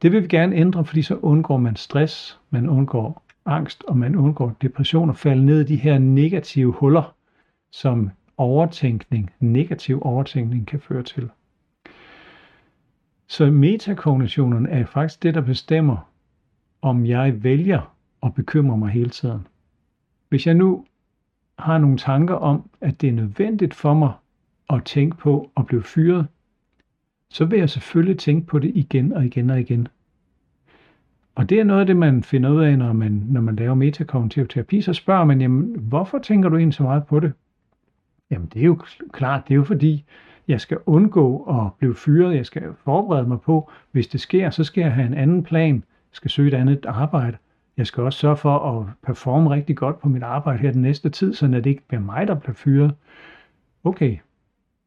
Det 0.01 0.12
vil 0.12 0.24
vi 0.24 0.27
gerne 0.27 0.55
ændre, 0.55 0.86
fordi 0.86 1.01
så 1.01 1.15
undgår 1.15 1.58
man 1.58 1.75
stress, 1.75 2.39
man 2.50 2.70
undgår 2.70 3.24
angst, 3.46 3.84
og 3.88 3.98
man 3.98 4.15
undgår 4.15 4.55
depression 4.62 5.10
og 5.10 5.17
falde 5.17 5.46
ned 5.46 5.62
i 5.62 5.63
de 5.63 5.75
her 5.75 6.00
negative 6.00 6.72
huller, 6.72 7.15
som 7.72 8.10
overtænkning, 8.38 9.32
negativ 9.39 10.01
overtænkning 10.01 10.67
kan 10.67 10.79
føre 10.79 11.03
til. 11.03 11.29
Så 13.27 13.51
metakognitionen 13.51 14.65
er 14.65 14.86
faktisk 14.86 15.24
det, 15.24 15.34
der 15.34 15.41
bestemmer, 15.41 16.10
om 16.82 17.05
jeg 17.05 17.44
vælger 17.44 17.96
at 18.24 18.34
bekymre 18.34 18.77
mig 18.77 18.89
hele 18.89 19.10
tiden. 19.10 19.48
Hvis 20.29 20.48
jeg 20.48 20.55
nu 20.55 20.86
har 21.60 21.77
nogle 21.77 21.98
tanker 21.98 22.36
om, 22.36 22.70
at 22.82 23.01
det 23.01 23.10
er 23.10 23.13
nødvendigt 23.13 23.74
for 23.74 23.94
mig 23.94 24.13
at 24.70 24.84
tænke 24.84 25.17
på 25.17 25.51
at 25.58 25.65
blive 25.65 25.84
fyret, 25.84 26.27
så 27.29 27.46
vil 27.46 27.60
jeg 27.60 27.70
selvfølgelig 27.70 28.20
tænke 28.20 28.48
på 28.48 28.60
det 28.60 28.72
igen 28.75 29.13
og 29.13 29.25
igen 29.25 29.50
og 29.50 29.60
igen. 29.60 29.88
Og 31.36 31.50
det 31.50 31.60
er 31.60 31.63
noget 31.63 31.79
af 31.79 31.86
det, 31.86 31.98
man 31.98 32.24
finder 32.24 32.50
ud 32.50 32.62
af, 32.63 32.77
når 32.77 32.94
man, 32.94 33.12
når 33.12 33.41
man 33.41 33.55
laver 33.55 33.74
metakognitiv 33.74 34.48
terapi. 34.48 34.82
Så 34.82 34.94
spørger 34.94 35.25
man, 35.25 35.41
jamen, 35.41 35.75
hvorfor 35.79 36.20
tænker 36.20 36.50
du 36.50 36.58
egentlig 36.58 36.74
så 36.74 36.84
meget 36.84 37.05
på 37.05 37.20
det? 37.20 37.34
Jamen, 38.32 38.48
det 38.53 38.62
er 38.62 38.65
jo 38.65 38.82
klart, 39.12 39.48
det 39.48 39.53
er 39.53 39.55
jo 39.55 39.63
fordi, 39.63 40.05
jeg 40.48 40.62
skal 40.62 40.78
undgå 40.86 41.44
at 41.44 41.74
blive 41.80 41.96
fyret. 41.96 42.36
Jeg 42.36 42.46
skal 42.46 42.64
forberede 42.84 43.28
mig 43.28 43.42
på, 43.42 43.72
hvis 43.92 44.08
det 44.08 44.22
sker, 44.22 44.50
så 44.50 44.64
skal 44.64 44.82
jeg 44.82 44.94
have 44.94 45.08
en 45.08 45.14
anden 45.14 45.44
plan. 45.44 45.75
Jeg 45.75 45.84
skal 46.12 46.32
søge 46.32 46.48
et 46.48 46.54
andet 46.54 46.86
arbejde. 46.86 47.38
Jeg 47.78 47.88
skal 47.88 48.04
også 48.04 48.20
sørge 48.20 48.38
for 48.38 48.60
at 48.60 48.88
performe 49.04 49.50
rigtig 49.50 49.78
godt 49.78 50.00
på 50.00 50.10
mit 50.10 50.24
arbejde 50.24 50.60
her 50.60 50.72
den 50.72 50.82
næste 50.82 51.10
tid, 51.10 51.34
så 51.34 51.48
det 51.48 51.66
ikke 51.66 51.88
bliver 51.88 52.02
mig, 52.02 52.28
der 52.28 52.36
bliver 52.36 52.54
fyret. 52.54 52.94
Okay, 53.84 54.18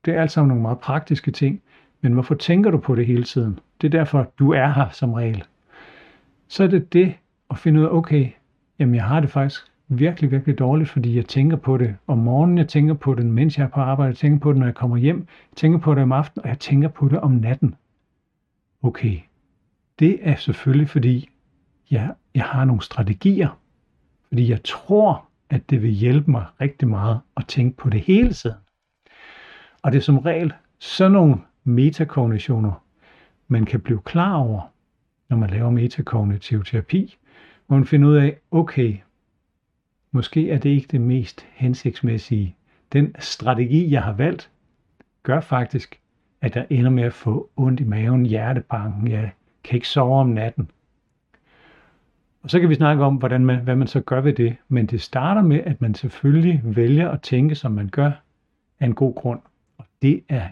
det 0.04 0.14
er 0.14 0.20
alt 0.20 0.30
sammen 0.30 0.48
nogle 0.48 0.62
meget 0.62 0.78
praktiske 0.78 1.30
ting. 1.30 1.62
Men 2.00 2.12
hvorfor 2.12 2.34
tænker 2.34 2.70
du 2.70 2.78
på 2.78 2.94
det 2.94 3.06
hele 3.06 3.22
tiden? 3.22 3.58
Det 3.80 3.86
er 3.86 3.98
derfor, 3.98 4.32
du 4.38 4.52
er 4.52 4.68
her 4.68 4.88
som 4.88 5.12
regel. 5.12 5.44
Så 6.48 6.64
er 6.64 6.68
det 6.68 6.92
det 6.92 7.14
at 7.50 7.58
finde 7.58 7.80
ud 7.80 7.84
af, 7.84 7.90
okay, 7.90 8.28
jamen 8.78 8.94
jeg 8.94 9.04
har 9.04 9.20
det 9.20 9.30
faktisk 9.30 9.72
virkelig, 9.88 10.30
virkelig 10.30 10.58
dårligt, 10.58 10.90
fordi 10.90 11.16
jeg 11.16 11.26
tænker 11.26 11.56
på 11.56 11.76
det 11.76 11.96
om 12.06 12.18
morgenen, 12.18 12.58
jeg 12.58 12.68
tænker 12.68 12.94
på 12.94 13.14
det, 13.14 13.26
mens 13.26 13.58
jeg 13.58 13.64
er 13.64 13.68
på 13.68 13.80
arbejde, 13.80 14.08
jeg 14.08 14.16
tænker 14.16 14.38
på 14.38 14.52
det, 14.52 14.58
når 14.58 14.66
jeg 14.66 14.74
kommer 14.74 14.96
hjem, 14.96 15.18
jeg 15.18 15.56
tænker 15.56 15.78
på 15.78 15.94
det 15.94 16.02
om 16.02 16.12
aftenen, 16.12 16.42
og 16.42 16.48
jeg 16.48 16.58
tænker 16.58 16.88
på 16.88 17.08
det 17.08 17.20
om 17.20 17.32
natten. 17.32 17.74
Okay, 18.82 19.18
det 19.98 20.18
er 20.22 20.36
selvfølgelig 20.36 20.88
fordi, 20.88 21.28
jeg, 21.90 22.14
jeg 22.34 22.44
har 22.44 22.64
nogle 22.64 22.82
strategier, 22.82 23.58
fordi 24.28 24.50
jeg 24.50 24.64
tror, 24.64 25.28
at 25.50 25.70
det 25.70 25.82
vil 25.82 25.90
hjælpe 25.90 26.30
mig 26.30 26.46
rigtig 26.60 26.88
meget 26.88 27.20
at 27.36 27.46
tænke 27.46 27.76
på 27.76 27.90
det 27.90 28.00
hele 28.00 28.32
tiden. 28.32 28.56
Og 29.82 29.92
det 29.92 29.98
er 29.98 30.02
som 30.02 30.18
regel 30.18 30.52
sådan 30.78 31.12
nogle 31.12 31.36
metakognitioner, 31.64 32.84
man 33.48 33.64
kan 33.64 33.80
blive 33.80 34.00
klar 34.00 34.34
over, 34.34 34.60
når 35.28 35.36
man 35.36 35.50
laver 35.50 35.70
metakognitiv 35.70 36.64
terapi, 36.64 37.16
hvor 37.66 37.76
man 37.76 37.86
finder 37.86 38.08
ud 38.08 38.16
af, 38.16 38.38
okay, 38.50 38.96
måske 40.12 40.50
er 40.50 40.58
det 40.58 40.70
ikke 40.70 40.88
det 40.90 41.00
mest 41.00 41.46
hensigtsmæssige. 41.52 42.56
Den 42.92 43.14
strategi, 43.18 43.90
jeg 43.90 44.02
har 44.02 44.12
valgt, 44.12 44.50
gør 45.22 45.40
faktisk, 45.40 46.00
at 46.40 46.56
jeg 46.56 46.66
ender 46.70 46.90
med 46.90 47.02
at 47.02 47.12
få 47.12 47.50
ondt 47.56 47.80
i 47.80 47.84
maven, 47.84 48.26
hjertebanken, 48.26 49.10
jeg 49.10 49.30
kan 49.64 49.74
ikke 49.74 49.88
sove 49.88 50.20
om 50.20 50.28
natten. 50.28 50.70
Og 52.42 52.50
så 52.50 52.60
kan 52.60 52.68
vi 52.68 52.74
snakke 52.74 53.04
om, 53.04 53.16
hvordan 53.16 53.44
man, 53.44 53.58
hvad 53.58 53.76
man 53.76 53.86
så 53.86 54.00
gør 54.00 54.20
ved 54.20 54.32
det. 54.32 54.56
Men 54.68 54.86
det 54.86 55.00
starter 55.00 55.42
med, 55.42 55.60
at 55.60 55.80
man 55.80 55.94
selvfølgelig 55.94 56.60
vælger 56.64 57.10
at 57.10 57.22
tænke, 57.22 57.54
som 57.54 57.72
man 57.72 57.88
gør, 57.88 58.10
af 58.80 58.86
en 58.86 58.94
god 58.94 59.14
grund. 59.14 59.40
Og 59.78 59.84
det 60.02 60.22
er 60.28 60.48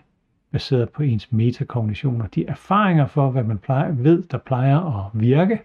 baseret 0.51 0.89
på 0.91 1.03
ens 1.03 1.33
metakognitioner. 1.33 2.27
De 2.27 2.47
erfaringer 2.47 3.07
for, 3.07 3.31
hvad 3.31 3.45
man 3.45 3.59
plejer, 3.59 3.93
ved, 3.93 4.23
der 4.23 4.39
plejer 4.39 5.05
at 5.05 5.21
virke. 5.21 5.61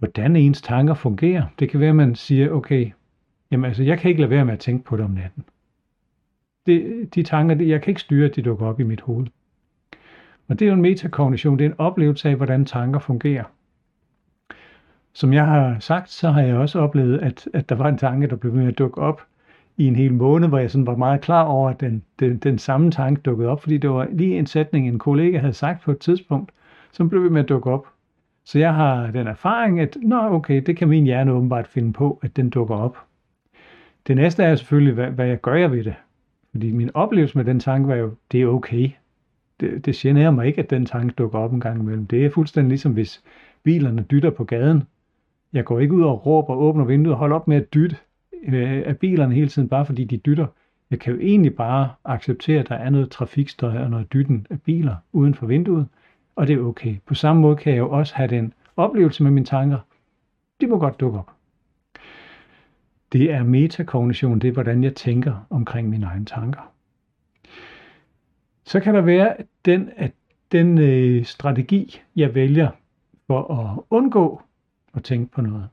Hvordan 0.00 0.36
ens 0.36 0.62
tanker 0.62 0.94
fungerer. 0.94 1.46
Det 1.58 1.70
kan 1.70 1.80
være, 1.80 1.88
at 1.88 1.96
man 1.96 2.14
siger, 2.14 2.50
okay, 2.50 2.90
jamen 3.50 3.64
altså, 3.64 3.82
jeg 3.82 3.98
kan 3.98 4.08
ikke 4.08 4.20
lade 4.20 4.30
være 4.30 4.44
med 4.44 4.52
at 4.52 4.58
tænke 4.58 4.84
på 4.84 4.96
det 4.96 5.04
om 5.04 5.10
natten. 5.10 5.44
Det, 6.66 7.08
de 7.14 7.22
tanker, 7.22 7.64
jeg 7.64 7.82
kan 7.82 7.90
ikke 7.90 8.00
styre, 8.00 8.28
at 8.28 8.36
de 8.36 8.42
dukker 8.42 8.66
op 8.66 8.80
i 8.80 8.82
mit 8.82 9.00
hoved. 9.00 9.26
Og 10.48 10.58
det 10.58 10.62
er 10.62 10.66
jo 10.66 10.74
en 10.74 10.82
metakognition, 10.82 11.58
det 11.58 11.64
er 11.64 11.70
en 11.70 11.80
oplevelse 11.80 12.28
af, 12.28 12.36
hvordan 12.36 12.64
tanker 12.64 13.00
fungerer. 13.00 13.44
Som 15.12 15.32
jeg 15.32 15.46
har 15.46 15.78
sagt, 15.78 16.10
så 16.10 16.30
har 16.30 16.42
jeg 16.42 16.56
også 16.56 16.78
oplevet, 16.78 17.18
at, 17.18 17.48
at 17.54 17.68
der 17.68 17.74
var 17.74 17.88
en 17.88 17.98
tanke, 17.98 18.26
der 18.26 18.36
blev 18.36 18.54
ved 18.54 18.66
at 18.66 18.78
dukke 18.78 19.00
op 19.00 19.22
i 19.76 19.86
en 19.86 19.96
hel 19.96 20.12
måned, 20.12 20.48
hvor 20.48 20.58
jeg 20.58 20.70
sådan 20.70 20.86
var 20.86 20.96
meget 20.96 21.20
klar 21.20 21.42
over, 21.44 21.70
at 21.70 21.80
den, 21.80 22.02
den, 22.20 22.36
den 22.36 22.58
samme 22.58 22.90
tanke 22.90 23.20
dukkede 23.22 23.48
op, 23.48 23.62
fordi 23.62 23.78
det 23.78 23.90
var 23.90 24.08
lige 24.12 24.38
en 24.38 24.46
sætning, 24.46 24.88
en 24.88 24.98
kollega 24.98 25.38
havde 25.38 25.52
sagt 25.52 25.82
på 25.82 25.90
et 25.90 25.98
tidspunkt, 25.98 26.52
som 26.92 27.08
blev 27.08 27.22
ved 27.22 27.30
med 27.30 27.42
at 27.42 27.48
dukke 27.48 27.70
op. 27.70 27.86
Så 28.44 28.58
jeg 28.58 28.74
har 28.74 29.10
den 29.10 29.26
erfaring, 29.26 29.80
at 29.80 29.96
nå 30.02 30.16
okay, 30.16 30.62
det 30.66 30.76
kan 30.76 30.88
min 30.88 31.04
hjerne 31.04 31.32
åbenbart 31.32 31.68
finde 31.68 31.92
på, 31.92 32.18
at 32.22 32.36
den 32.36 32.50
dukker 32.50 32.74
op. 32.76 32.98
Det 34.06 34.16
næste 34.16 34.42
er 34.42 34.56
selvfølgelig, 34.56 34.94
hvad, 34.94 35.10
hvad 35.10 35.26
jeg 35.26 35.40
gør 35.40 35.54
jeg 35.54 35.72
ved 35.72 35.84
det. 35.84 35.94
Fordi 36.50 36.72
min 36.72 36.90
oplevelse 36.94 37.38
med 37.38 37.44
den 37.44 37.60
tanke 37.60 37.88
var 37.88 37.94
jo, 37.94 38.14
det 38.32 38.42
er 38.42 38.46
okay. 38.46 38.90
Det, 39.60 39.86
det 39.86 39.94
generer 39.94 40.30
mig 40.30 40.46
ikke, 40.46 40.62
at 40.62 40.70
den 40.70 40.86
tanke 40.86 41.14
dukker 41.18 41.38
op 41.38 41.52
en 41.52 41.60
gang 41.60 41.80
imellem. 41.80 42.06
Det 42.06 42.26
er 42.26 42.30
fuldstændig 42.30 42.68
ligesom, 42.68 42.92
hvis 42.92 43.22
bilerne 43.62 44.02
dytter 44.10 44.30
på 44.30 44.44
gaden. 44.44 44.82
Jeg 45.52 45.64
går 45.64 45.80
ikke 45.80 45.94
ud 45.94 46.02
og 46.02 46.26
råber 46.26 46.54
åbner 46.54 46.84
vinduet 46.84 47.14
og 47.14 47.18
holder 47.18 47.36
op 47.36 47.48
med 47.48 47.56
at 47.56 47.74
dytte 47.74 47.96
øh, 48.42 48.82
af 48.86 48.98
bilerne 48.98 49.34
hele 49.34 49.48
tiden, 49.48 49.68
bare 49.68 49.86
fordi 49.86 50.04
de 50.04 50.16
dytter. 50.16 50.46
Jeg 50.90 50.98
kan 50.98 51.12
jo 51.12 51.20
egentlig 51.20 51.54
bare 51.54 51.90
acceptere, 52.04 52.60
at 52.60 52.68
der 52.68 52.74
er 52.74 52.90
noget 52.90 53.10
trafikstøj 53.10 53.78
og 53.78 53.90
noget 53.90 54.12
dytten 54.12 54.46
af 54.50 54.60
biler 54.60 54.96
uden 55.12 55.34
for 55.34 55.46
vinduet, 55.46 55.86
og 56.36 56.46
det 56.46 56.54
er 56.54 56.60
okay. 56.60 56.96
På 57.06 57.14
samme 57.14 57.42
måde 57.42 57.56
kan 57.56 57.72
jeg 57.72 57.78
jo 57.78 57.90
også 57.90 58.14
have 58.14 58.28
den 58.28 58.52
oplevelse 58.76 59.22
med 59.22 59.30
mine 59.30 59.46
tanker. 59.46 59.78
De 60.60 60.66
må 60.66 60.78
godt 60.78 61.00
dukke 61.00 61.18
op. 61.18 61.30
Det 63.12 63.32
er 63.32 63.42
metakognition, 63.42 64.38
det 64.38 64.48
er 64.48 64.52
hvordan 64.52 64.84
jeg 64.84 64.94
tænker 64.94 65.46
omkring 65.50 65.88
mine 65.88 66.06
egne 66.06 66.24
tanker. 66.24 66.72
Så 68.64 68.80
kan 68.80 68.94
der 68.94 69.00
være 69.00 69.36
den, 69.64 69.90
at 69.96 70.12
den 70.52 70.78
øh, 70.78 71.24
strategi, 71.24 72.00
jeg 72.16 72.34
vælger 72.34 72.70
for 73.26 73.54
at 73.54 73.82
undgå 73.90 74.42
at 74.94 75.04
tænke 75.04 75.32
på 75.32 75.40
noget. 75.40 75.68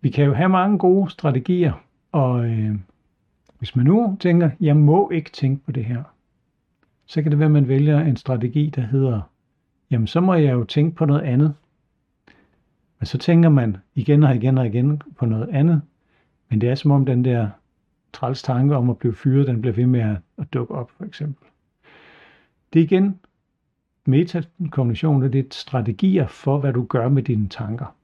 Vi 0.00 0.10
kan 0.10 0.24
jo 0.24 0.34
have 0.34 0.48
mange 0.48 0.78
gode 0.78 1.10
strategier, 1.10 1.72
og 2.12 2.44
øh, 2.44 2.74
hvis 3.58 3.76
man 3.76 3.86
nu 3.86 4.16
tænker, 4.20 4.50
jeg 4.60 4.76
må 4.76 5.10
ikke 5.10 5.30
tænke 5.30 5.64
på 5.64 5.72
det 5.72 5.84
her, 5.84 6.02
så 7.10 7.22
kan 7.22 7.30
det 7.30 7.38
være, 7.38 7.46
at 7.46 7.52
man 7.52 7.68
vælger 7.68 8.00
en 8.00 8.16
strategi, 8.16 8.72
der 8.76 8.82
hedder, 8.82 9.20
jamen 9.90 10.06
så 10.06 10.20
må 10.20 10.34
jeg 10.34 10.52
jo 10.52 10.64
tænke 10.64 10.96
på 10.96 11.04
noget 11.04 11.20
andet. 11.20 11.54
Men 12.98 13.06
så 13.06 13.18
tænker 13.18 13.48
man 13.48 13.76
igen 13.94 14.22
og 14.22 14.34
igen 14.34 14.58
og 14.58 14.66
igen 14.66 15.02
på 15.18 15.26
noget 15.26 15.48
andet, 15.48 15.82
men 16.50 16.60
det 16.60 16.68
er 16.68 16.74
som 16.74 16.90
om 16.90 17.06
den 17.06 17.24
der 17.24 17.48
træls 18.12 18.42
tanke 18.42 18.76
om 18.76 18.90
at 18.90 18.98
blive 18.98 19.14
fyret, 19.14 19.46
den 19.46 19.60
bliver 19.60 19.74
ved 19.74 19.86
med 19.86 20.16
at, 20.38 20.52
dukke 20.52 20.74
op, 20.74 20.90
for 20.90 21.04
eksempel. 21.04 21.48
Det 22.72 22.80
er 22.80 22.84
igen 22.84 23.18
metakognition, 24.06 25.22
det 25.22 25.34
er 25.34 25.42
strategier 25.50 26.26
for, 26.26 26.58
hvad 26.58 26.72
du 26.72 26.84
gør 26.84 27.08
med 27.08 27.22
dine 27.22 27.48
tanker. 27.48 27.96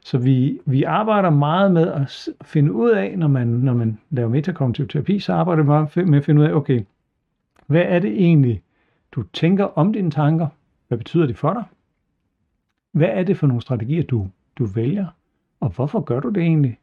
Så 0.00 0.18
vi, 0.18 0.60
vi 0.66 0.82
arbejder 0.82 1.30
meget 1.30 1.72
med 1.72 1.92
at 1.92 2.28
finde 2.42 2.72
ud 2.72 2.90
af, 2.90 3.18
når 3.18 3.28
man, 3.28 3.46
når 3.46 3.74
man 3.74 3.98
laver 4.10 4.28
metakognitiv 4.28 4.88
terapi, 4.88 5.18
så 5.18 5.32
arbejder 5.32 5.62
vi 5.62 5.66
meget 5.66 5.96
med 5.96 6.18
at 6.18 6.24
finde 6.24 6.40
ud 6.40 6.46
af, 6.46 6.52
okay, 6.52 6.84
hvad 7.66 7.82
er 7.82 7.98
det 7.98 8.10
egentlig, 8.10 8.62
du 9.12 9.22
tænker 9.22 9.64
om 9.64 9.92
dine 9.92 10.10
tanker? 10.10 10.48
Hvad 10.88 10.98
betyder 10.98 11.26
det 11.26 11.38
for 11.38 11.52
dig? 11.52 11.64
Hvad 12.92 13.08
er 13.08 13.22
det 13.22 13.36
for 13.36 13.46
nogle 13.46 13.62
strategier, 13.62 14.02
du, 14.02 14.28
du 14.58 14.64
vælger? 14.64 15.06
Og 15.60 15.70
hvorfor 15.70 16.00
gør 16.00 16.20
du 16.20 16.28
det 16.28 16.42
egentlig? 16.42 16.78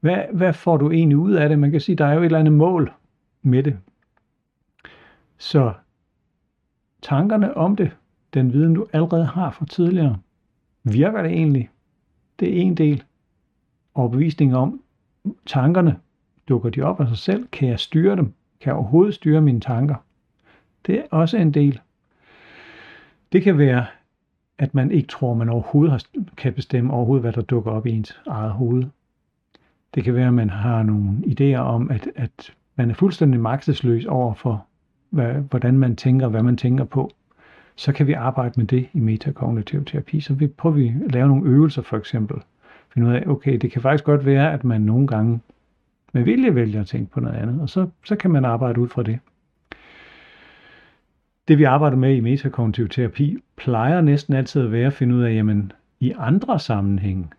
Hvad, 0.00 0.22
hvad 0.32 0.52
får 0.52 0.76
du 0.76 0.90
egentlig 0.90 1.18
ud 1.18 1.32
af 1.32 1.48
det? 1.48 1.58
Man 1.58 1.70
kan 1.70 1.80
sige, 1.80 1.96
der 1.96 2.06
er 2.06 2.14
jo 2.14 2.20
et 2.20 2.24
eller 2.24 2.38
andet 2.38 2.52
mål 2.52 2.92
med 3.42 3.62
det. 3.62 3.78
Så 5.38 5.72
tankerne 7.02 7.56
om 7.56 7.76
det, 7.76 7.96
den 8.34 8.52
viden 8.52 8.74
du 8.74 8.86
allerede 8.92 9.24
har 9.24 9.50
fra 9.50 9.66
tidligere, 9.66 10.18
virker 10.84 11.22
det 11.22 11.30
egentlig? 11.30 11.70
Det 12.40 12.58
er 12.58 12.62
en 12.62 12.74
del. 12.74 13.04
Overbevisning 13.94 14.56
om 14.56 14.82
tankerne, 15.46 16.00
dukker 16.48 16.70
de 16.70 16.82
op 16.82 17.00
af 17.00 17.08
sig 17.08 17.18
selv? 17.18 17.48
Kan 17.48 17.68
jeg 17.68 17.80
styre 17.80 18.16
dem? 18.16 18.32
Kan 18.64 18.70
jeg 18.70 18.78
overhovedet 18.78 19.14
styre 19.14 19.40
mine 19.40 19.60
tanker? 19.60 19.94
Det 20.86 20.98
er 20.98 21.02
også 21.10 21.36
en 21.36 21.50
del. 21.50 21.80
Det 23.32 23.42
kan 23.42 23.58
være, 23.58 23.86
at 24.58 24.74
man 24.74 24.90
ikke 24.90 25.08
tror, 25.08 25.34
man 25.34 25.48
overhovedet 25.48 26.10
kan 26.36 26.52
bestemme 26.52 26.92
overhovedet, 26.92 27.22
hvad 27.22 27.32
der 27.32 27.40
dukker 27.40 27.70
op 27.70 27.86
i 27.86 27.90
ens 27.90 28.20
eget 28.26 28.52
hoved. 28.52 28.84
Det 29.94 30.04
kan 30.04 30.14
være, 30.14 30.26
at 30.26 30.34
man 30.34 30.50
har 30.50 30.82
nogle 30.82 31.10
idéer 31.26 31.58
om, 31.58 31.90
at, 31.90 32.08
at 32.16 32.52
man 32.76 32.90
er 32.90 32.94
fuldstændig 32.94 33.40
magtesløs 33.40 34.06
over 34.06 34.34
for, 34.34 34.66
hvad, 35.10 35.34
hvordan 35.34 35.78
man 35.78 35.96
tænker, 35.96 36.28
hvad 36.28 36.42
man 36.42 36.56
tænker 36.56 36.84
på. 36.84 37.10
Så 37.76 37.92
kan 37.92 38.06
vi 38.06 38.12
arbejde 38.12 38.52
med 38.56 38.66
det 38.66 38.88
i 38.92 39.00
metakognitiv 39.00 39.84
terapi. 39.84 40.20
Så 40.20 40.34
vi 40.34 40.46
prøver 40.46 40.74
vi 40.76 40.94
at 41.04 41.12
lave 41.12 41.28
nogle 41.28 41.50
øvelser 41.50 41.82
for 41.82 41.96
eksempel. 41.96 42.36
Finde 42.94 43.08
ud 43.08 43.12
af, 43.12 43.24
okay, 43.26 43.56
det 43.56 43.72
kan 43.72 43.82
faktisk 43.82 44.04
godt 44.04 44.26
være, 44.26 44.52
at 44.52 44.64
man 44.64 44.80
nogle 44.80 45.06
gange 45.06 45.40
med 46.14 46.22
vilje 46.22 46.54
vælger 46.54 46.80
at 46.80 46.86
tænke 46.86 47.10
på 47.10 47.20
noget 47.20 47.36
andet, 47.36 47.60
og 47.60 47.68
så, 47.68 47.88
så 48.04 48.16
kan 48.16 48.30
man 48.30 48.44
arbejde 48.44 48.80
ud 48.80 48.88
fra 48.88 49.02
det. 49.02 49.18
Det 51.48 51.58
vi 51.58 51.64
arbejder 51.64 51.96
med 51.96 52.16
i 52.16 52.20
metakognitiv 52.20 52.88
terapi, 52.88 53.38
plejer 53.56 54.00
næsten 54.00 54.34
altid 54.34 54.62
at 54.62 54.72
være 54.72 54.86
at 54.86 54.92
finde 54.92 55.14
ud 55.14 55.22
af, 55.22 55.34
jamen 55.34 55.72
i 56.00 56.12
andre 56.16 56.58
sammenhænge, 56.58 57.30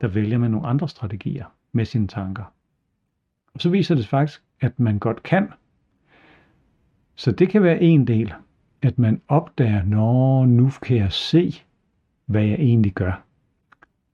der 0.00 0.08
vælger 0.08 0.38
man 0.38 0.50
nogle 0.50 0.66
andre 0.66 0.88
strategier 0.88 1.44
med 1.72 1.84
sine 1.84 2.08
tanker. 2.08 2.52
Og 3.54 3.60
så 3.60 3.70
viser 3.70 3.94
det 3.94 4.06
faktisk, 4.06 4.42
at 4.60 4.80
man 4.80 4.98
godt 4.98 5.22
kan. 5.22 5.48
Så 7.14 7.32
det 7.32 7.48
kan 7.48 7.62
være 7.62 7.82
en 7.82 8.06
del, 8.06 8.32
at 8.82 8.98
man 8.98 9.20
opdager, 9.28 9.84
når 9.84 10.46
nu 10.46 10.70
kan 10.82 10.96
jeg 10.96 11.12
se, 11.12 11.54
hvad 12.26 12.42
jeg 12.42 12.58
egentlig 12.58 12.92
gør. 12.92 13.22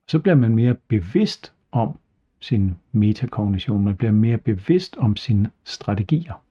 Så 0.07 0.19
bliver 0.19 0.35
man 0.35 0.55
mere 0.55 0.73
bevidst 0.73 1.53
om 1.71 1.99
sin 2.39 2.75
metakognition. 2.91 3.83
Man 3.83 3.95
bliver 3.95 4.11
mere 4.11 4.37
bevidst 4.37 4.97
om 4.97 5.15
sine 5.15 5.49
strategier. 5.63 6.41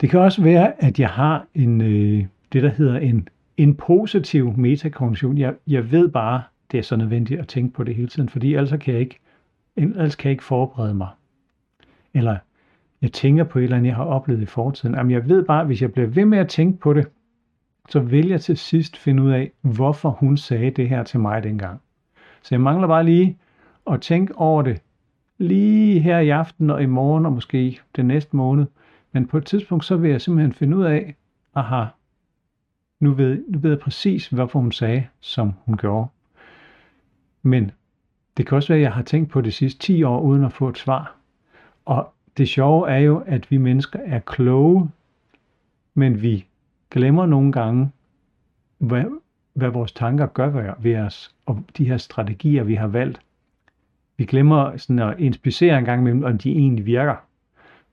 Det 0.00 0.10
kan 0.10 0.20
også 0.20 0.42
være, 0.42 0.82
at 0.82 1.00
jeg 1.00 1.08
har 1.08 1.46
en, 1.54 1.80
øh, 1.80 2.24
det, 2.52 2.62
der 2.62 2.68
hedder 2.68 2.98
en, 2.98 3.28
en 3.56 3.74
positiv 3.74 4.56
metakognition. 4.56 5.38
Jeg, 5.38 5.54
jeg 5.66 5.92
ved 5.92 6.08
bare, 6.08 6.42
det 6.72 6.78
er 6.78 6.82
så 6.82 6.96
nødvendigt 6.96 7.40
at 7.40 7.48
tænke 7.48 7.74
på 7.74 7.84
det 7.84 7.94
hele 7.94 8.08
tiden, 8.08 8.28
fordi 8.28 8.54
ellers 8.54 8.70
kan 8.80 8.94
jeg 8.94 9.00
ikke 9.00 9.18
ellers 9.76 10.16
kan 10.16 10.28
jeg 10.28 10.32
ikke 10.32 10.44
forberede 10.44 10.94
mig. 10.94 11.08
Eller 12.14 12.36
jeg 13.02 13.12
tænker 13.12 13.44
på 13.44 13.58
et 13.58 13.62
eller 13.62 13.76
andet, 13.76 13.88
jeg 13.88 13.96
har 13.96 14.04
oplevet 14.04 14.42
i 14.42 14.46
fortiden. 14.46 14.94
Jamen 14.94 15.10
jeg 15.10 15.28
ved 15.28 15.44
bare, 15.44 15.60
at 15.60 15.66
hvis 15.66 15.82
jeg 15.82 15.92
bliver 15.92 16.08
ved 16.08 16.24
med 16.24 16.38
at 16.38 16.48
tænke 16.48 16.78
på 16.80 16.92
det, 16.92 17.08
så 17.88 18.00
vil 18.00 18.28
jeg 18.28 18.40
til 18.40 18.56
sidst 18.56 18.96
finde 18.96 19.22
ud 19.22 19.30
af, 19.30 19.52
hvorfor 19.60 20.10
hun 20.10 20.36
sagde 20.36 20.70
det 20.70 20.88
her 20.88 21.02
til 21.02 21.20
mig 21.20 21.42
dengang. 21.42 21.80
Så 22.42 22.48
jeg 22.50 22.60
mangler 22.60 22.88
bare 22.88 23.04
lige 23.04 23.38
at 23.92 24.00
tænke 24.00 24.38
over 24.38 24.62
det, 24.62 24.82
lige 25.38 26.00
her 26.00 26.18
i 26.18 26.28
aften 26.28 26.70
og 26.70 26.82
i 26.82 26.86
morgen 26.86 27.26
og 27.26 27.32
måske 27.32 27.80
den 27.96 28.06
næste 28.06 28.36
måned. 28.36 28.66
Men 29.12 29.26
på 29.26 29.38
et 29.38 29.46
tidspunkt, 29.46 29.84
så 29.84 29.96
vil 29.96 30.10
jeg 30.10 30.20
simpelthen 30.20 30.52
finde 30.52 30.76
ud 30.76 30.84
af, 30.84 31.14
aha, 31.54 31.84
nu 33.00 33.12
ved, 33.12 33.44
nu 33.48 33.58
ved 33.58 33.70
jeg 33.70 33.78
præcis, 33.78 34.28
hvorfor 34.28 34.58
hun 34.58 34.72
sagde, 34.72 35.06
som 35.20 35.52
hun 35.64 35.76
gjorde. 35.76 36.08
Men 37.42 37.70
det 38.36 38.46
kan 38.46 38.56
også 38.56 38.68
være, 38.68 38.78
at 38.78 38.82
jeg 38.82 38.92
har 38.92 39.02
tænkt 39.02 39.30
på 39.30 39.40
det 39.40 39.54
sidste 39.54 39.80
10 39.80 40.02
år, 40.02 40.20
uden 40.20 40.44
at 40.44 40.52
få 40.52 40.68
et 40.68 40.78
svar. 40.78 41.16
Og 41.84 42.12
det 42.36 42.48
sjove 42.48 42.90
er 42.90 42.98
jo, 42.98 43.22
at 43.26 43.50
vi 43.50 43.56
mennesker 43.56 43.98
er 43.98 44.18
kloge, 44.18 44.90
men 45.94 46.22
vi 46.22 46.46
glemmer 46.90 47.26
nogle 47.26 47.52
gange, 47.52 47.90
hvad, 48.78 49.04
hvad 49.52 49.68
vores 49.68 49.92
tanker 49.92 50.26
gør 50.26 50.74
ved 50.78 50.96
os, 50.96 51.34
og 51.46 51.64
de 51.78 51.88
her 51.88 51.96
strategier, 51.96 52.64
vi 52.64 52.74
har 52.74 52.86
valgt. 52.86 53.20
Vi 54.18 54.24
glemmer 54.24 54.76
sådan 54.76 54.98
at 54.98 55.20
inspicere 55.20 55.78
en 55.78 55.84
gang 55.84 56.00
imellem, 56.00 56.24
om 56.24 56.38
de 56.38 56.50
egentlig 56.50 56.86
virker. 56.86 57.14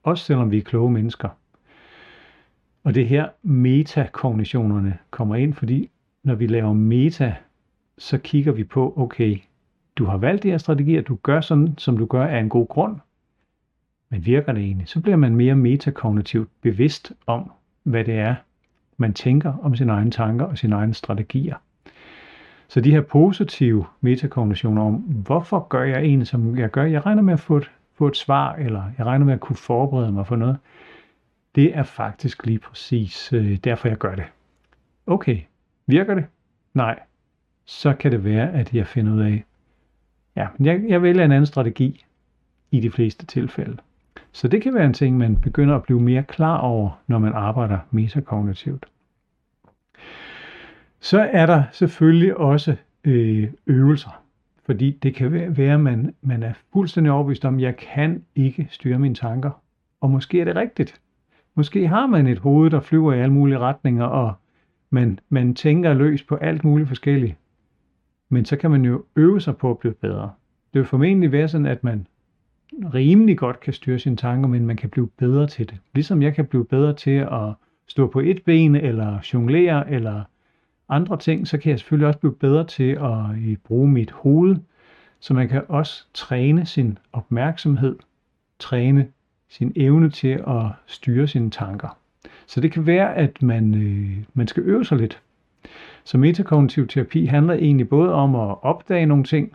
Også 0.02 0.24
selvom 0.24 0.50
vi 0.50 0.58
er 0.58 0.62
kloge 0.62 0.90
mennesker. 0.90 1.28
Og 2.84 2.94
det 2.94 3.08
her 3.08 3.28
metakognitionerne 3.42 4.98
kommer 5.10 5.36
ind, 5.36 5.54
fordi 5.54 5.90
når 6.22 6.34
vi 6.34 6.46
laver 6.46 6.72
meta, 6.72 7.34
så 7.98 8.18
kigger 8.18 8.52
vi 8.52 8.64
på, 8.64 8.94
okay, 8.96 9.38
du 9.96 10.04
har 10.04 10.16
valgt 10.16 10.42
de 10.42 10.50
her 10.50 10.58
strategier, 10.58 11.02
du 11.02 11.18
gør 11.22 11.40
sådan, 11.40 11.74
som 11.78 11.98
du 11.98 12.06
gør 12.06 12.26
af 12.26 12.40
en 12.40 12.48
god 12.48 12.68
grund, 12.68 12.96
men 14.10 14.26
virker 14.26 14.52
det 14.52 14.62
egentlig? 14.62 14.88
Så 14.88 15.00
bliver 15.00 15.16
man 15.16 15.36
mere 15.36 15.54
metakognitivt 15.54 16.50
bevidst 16.60 17.12
om, 17.26 17.50
hvad 17.82 18.04
det 18.04 18.14
er, 18.14 18.34
man 18.96 19.14
tænker 19.14 19.52
om 19.62 19.74
sine 19.74 19.92
egne 19.92 20.10
tanker 20.10 20.44
og 20.44 20.58
sine 20.58 20.74
egne 20.74 20.94
strategier. 20.94 21.56
Så 22.68 22.80
de 22.80 22.90
her 22.90 23.00
positive 23.00 23.84
metakognitioner 24.00 24.82
om, 24.82 24.94
hvorfor 24.94 25.66
gør 25.68 25.82
jeg 25.82 26.02
egentlig, 26.02 26.28
som 26.28 26.58
jeg 26.58 26.70
gør, 26.70 26.84
jeg 26.84 27.06
regner 27.06 27.22
med 27.22 27.32
at 27.32 27.40
få 27.40 27.56
et, 27.56 27.70
få 27.94 28.06
et 28.06 28.16
svar, 28.16 28.54
eller 28.54 28.82
jeg 28.98 29.06
regner 29.06 29.26
med 29.26 29.34
at 29.34 29.40
kunne 29.40 29.56
forberede 29.56 30.12
mig 30.12 30.26
for 30.26 30.36
noget, 30.36 30.56
det 31.54 31.76
er 31.76 31.82
faktisk 31.82 32.46
lige 32.46 32.58
præcis 32.58 33.32
øh, 33.32 33.56
derfor, 33.56 33.88
jeg 33.88 33.98
gør 33.98 34.14
det. 34.14 34.24
Okay, 35.06 35.38
virker 35.86 36.14
det? 36.14 36.24
Nej. 36.74 36.98
Så 37.64 37.92
kan 37.92 38.12
det 38.12 38.24
være, 38.24 38.52
at 38.52 38.74
jeg 38.74 38.86
finder 38.86 39.12
ud 39.12 39.20
af, 39.20 39.44
ja, 40.36 40.48
jeg, 40.60 40.82
jeg 40.88 41.02
vælger 41.02 41.24
en 41.24 41.32
anden 41.32 41.46
strategi 41.46 42.04
i 42.70 42.80
de 42.80 42.90
fleste 42.90 43.26
tilfælde. 43.26 43.76
Så 44.32 44.48
det 44.48 44.62
kan 44.62 44.74
være 44.74 44.86
en 44.86 44.92
ting, 44.92 45.18
man 45.18 45.36
begynder 45.36 45.76
at 45.76 45.82
blive 45.82 46.00
mere 46.00 46.22
klar 46.22 46.58
over, 46.58 47.00
når 47.06 47.18
man 47.18 47.32
arbejder 47.32 47.78
metakognitivt. 47.90 48.86
Så 51.06 51.28
er 51.32 51.46
der 51.46 51.62
selvfølgelig 51.72 52.36
også 52.36 52.76
øh, 53.04 53.48
øvelser. 53.66 54.22
Fordi 54.64 54.90
det 55.02 55.14
kan 55.14 55.32
være, 55.56 55.74
at 55.74 55.80
man, 55.80 56.14
man 56.22 56.42
er 56.42 56.52
fuldstændig 56.72 57.12
overbevist 57.12 57.44
om, 57.44 57.56
at 57.56 57.62
jeg 57.62 57.76
kan 57.76 58.24
ikke 58.34 58.68
styre 58.70 58.98
mine 58.98 59.14
tanker. 59.14 59.50
Og 60.00 60.10
måske 60.10 60.40
er 60.40 60.44
det 60.44 60.56
rigtigt. 60.56 61.00
Måske 61.54 61.88
har 61.88 62.06
man 62.06 62.26
et 62.26 62.38
hoved, 62.38 62.70
der 62.70 62.80
flyver 62.80 63.12
i 63.12 63.20
alle 63.20 63.32
mulige 63.32 63.58
retninger, 63.58 64.04
og 64.04 64.32
man, 64.90 65.18
man 65.28 65.54
tænker 65.54 65.94
løs 65.94 66.22
på 66.22 66.34
alt 66.36 66.64
muligt 66.64 66.88
forskelligt. 66.88 67.34
Men 68.28 68.44
så 68.44 68.56
kan 68.56 68.70
man 68.70 68.84
jo 68.84 69.04
øve 69.16 69.40
sig 69.40 69.56
på 69.56 69.70
at 69.70 69.78
blive 69.78 69.94
bedre. 69.94 70.30
Det 70.74 70.78
vil 70.78 70.84
formentlig 70.84 71.32
være 71.32 71.48
sådan, 71.48 71.66
at 71.66 71.84
man 71.84 72.06
rimelig 72.94 73.38
godt 73.38 73.60
kan 73.60 73.72
styre 73.72 73.98
sine 73.98 74.16
tanker, 74.16 74.48
men 74.48 74.66
man 74.66 74.76
kan 74.76 74.90
blive 74.90 75.08
bedre 75.18 75.46
til 75.46 75.68
det. 75.68 75.78
Ligesom 75.94 76.22
jeg 76.22 76.34
kan 76.34 76.46
blive 76.46 76.64
bedre 76.64 76.94
til 76.94 77.18
at 77.30 77.52
stå 77.88 78.06
på 78.06 78.20
et 78.20 78.42
ben, 78.44 78.74
eller 78.74 79.18
jonglere, 79.32 79.90
eller 79.90 80.22
andre 80.88 81.16
ting, 81.16 81.48
så 81.48 81.58
kan 81.58 81.70
jeg 81.70 81.78
selvfølgelig 81.78 82.06
også 82.08 82.18
blive 82.18 82.34
bedre 82.34 82.66
til 82.66 82.90
at 82.90 83.48
øh, 83.48 83.56
bruge 83.56 83.88
mit 83.88 84.10
hoved, 84.10 84.56
så 85.20 85.34
man 85.34 85.48
kan 85.48 85.62
også 85.68 86.04
træne 86.14 86.66
sin 86.66 86.98
opmærksomhed, 87.12 87.96
træne 88.58 89.06
sin 89.48 89.72
evne 89.76 90.10
til 90.10 90.42
at 90.46 90.64
styre 90.86 91.28
sine 91.28 91.50
tanker. 91.50 91.98
Så 92.46 92.60
det 92.60 92.72
kan 92.72 92.86
være, 92.86 93.14
at 93.14 93.42
man, 93.42 93.74
øh, 93.74 94.24
man 94.34 94.48
skal 94.48 94.62
øve 94.62 94.84
sig 94.84 94.98
lidt. 94.98 95.22
Så 96.04 96.18
metakognitiv 96.18 96.88
terapi 96.88 97.26
handler 97.26 97.54
egentlig 97.54 97.88
både 97.88 98.12
om 98.12 98.34
at 98.34 98.56
opdage 98.62 99.06
nogle 99.06 99.24
ting, 99.24 99.52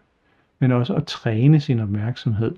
men 0.59 0.71
også 0.71 0.93
at 0.93 1.05
træne 1.05 1.59
sin 1.59 1.79
opmærksomhed. 1.79 2.55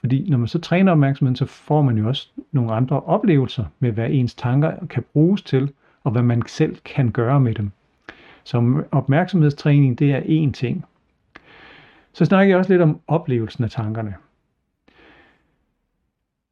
Fordi 0.00 0.30
når 0.30 0.38
man 0.38 0.48
så 0.48 0.58
træner 0.58 0.92
opmærksomheden, 0.92 1.36
så 1.36 1.46
får 1.46 1.82
man 1.82 1.98
jo 1.98 2.08
også 2.08 2.28
nogle 2.52 2.72
andre 2.72 3.00
oplevelser 3.00 3.64
med, 3.78 3.92
hvad 3.92 4.10
ens 4.10 4.34
tanker 4.34 4.86
kan 4.86 5.04
bruges 5.12 5.42
til, 5.42 5.72
og 6.04 6.12
hvad 6.12 6.22
man 6.22 6.42
selv 6.46 6.76
kan 6.84 7.10
gøre 7.10 7.40
med 7.40 7.54
dem. 7.54 7.70
Så 8.44 8.82
opmærksomhedstræning, 8.90 9.98
det 9.98 10.12
er 10.12 10.20
én 10.20 10.52
ting. 10.52 10.84
Så 12.12 12.24
snakker 12.24 12.48
jeg 12.48 12.58
også 12.58 12.72
lidt 12.72 12.82
om 12.82 13.00
oplevelsen 13.06 13.64
af 13.64 13.70
tankerne. 13.70 14.14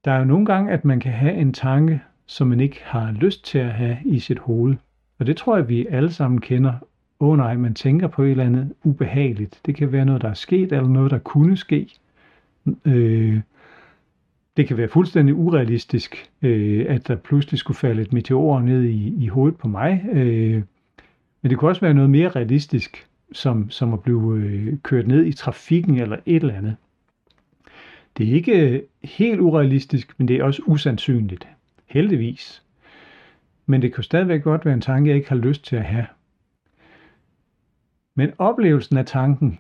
Der 0.04 0.12
er 0.12 0.18
jo 0.18 0.24
nogle 0.24 0.46
gange, 0.46 0.72
at 0.72 0.84
man 0.84 1.00
kan 1.00 1.12
have 1.12 1.34
en 1.34 1.52
tanke, 1.52 2.00
som 2.26 2.46
man 2.46 2.60
ikke 2.60 2.80
har 2.84 3.12
lyst 3.12 3.44
til 3.44 3.58
at 3.58 3.72
have 3.72 3.98
i 4.04 4.18
sit 4.18 4.38
hoved. 4.38 4.74
Og 5.18 5.26
det 5.26 5.36
tror 5.36 5.56
jeg, 5.56 5.68
vi 5.68 5.86
alle 5.86 6.12
sammen 6.12 6.40
kender. 6.40 6.72
Åh 7.20 7.28
oh, 7.28 7.36
nej, 7.36 7.56
man 7.56 7.74
tænker 7.74 8.06
på 8.08 8.22
et 8.22 8.30
eller 8.30 8.44
andet 8.44 8.72
ubehageligt. 8.84 9.60
Det 9.66 9.74
kan 9.76 9.92
være 9.92 10.04
noget, 10.04 10.22
der 10.22 10.28
er 10.28 10.34
sket, 10.34 10.72
eller 10.72 10.88
noget, 10.88 11.10
der 11.10 11.18
kunne 11.18 11.56
ske. 11.56 11.88
Øh, 12.84 13.40
det 14.56 14.68
kan 14.68 14.76
være 14.76 14.88
fuldstændig 14.88 15.34
urealistisk, 15.34 16.30
øh, 16.42 16.86
at 16.88 17.08
der 17.08 17.16
pludselig 17.16 17.58
skulle 17.58 17.78
falde 17.78 18.02
et 18.02 18.12
meteor 18.12 18.60
ned 18.60 18.82
i, 18.82 19.24
i 19.24 19.26
hovedet 19.26 19.58
på 19.58 19.68
mig. 19.68 20.04
Øh, 20.12 20.62
men 21.42 21.50
det 21.50 21.58
kunne 21.58 21.70
også 21.70 21.80
være 21.80 21.94
noget 21.94 22.10
mere 22.10 22.28
realistisk, 22.28 23.06
som, 23.32 23.70
som 23.70 23.92
at 23.92 24.02
blive 24.02 24.36
øh, 24.36 24.78
kørt 24.82 25.06
ned 25.06 25.26
i 25.26 25.32
trafikken 25.32 25.98
eller 25.98 26.16
et 26.26 26.42
eller 26.42 26.54
andet. 26.54 26.76
Det 28.18 28.28
er 28.28 28.34
ikke 28.34 28.70
øh, 28.70 28.82
helt 29.04 29.40
urealistisk, 29.40 30.14
men 30.18 30.28
det 30.28 30.36
er 30.36 30.44
også 30.44 30.62
usandsynligt. 30.66 31.48
Heldigvis. 31.86 32.62
Men 33.66 33.82
det 33.82 33.94
kan 33.94 34.02
stadigvæk 34.02 34.42
godt 34.42 34.64
være 34.64 34.74
en 34.74 34.80
tanke, 34.80 35.08
jeg 35.08 35.16
ikke 35.16 35.28
har 35.28 35.36
lyst 35.36 35.64
til 35.64 35.76
at 35.76 35.84
have. 35.84 36.06
Men 38.14 38.30
oplevelsen 38.38 38.96
af 38.96 39.06
tanken 39.06 39.58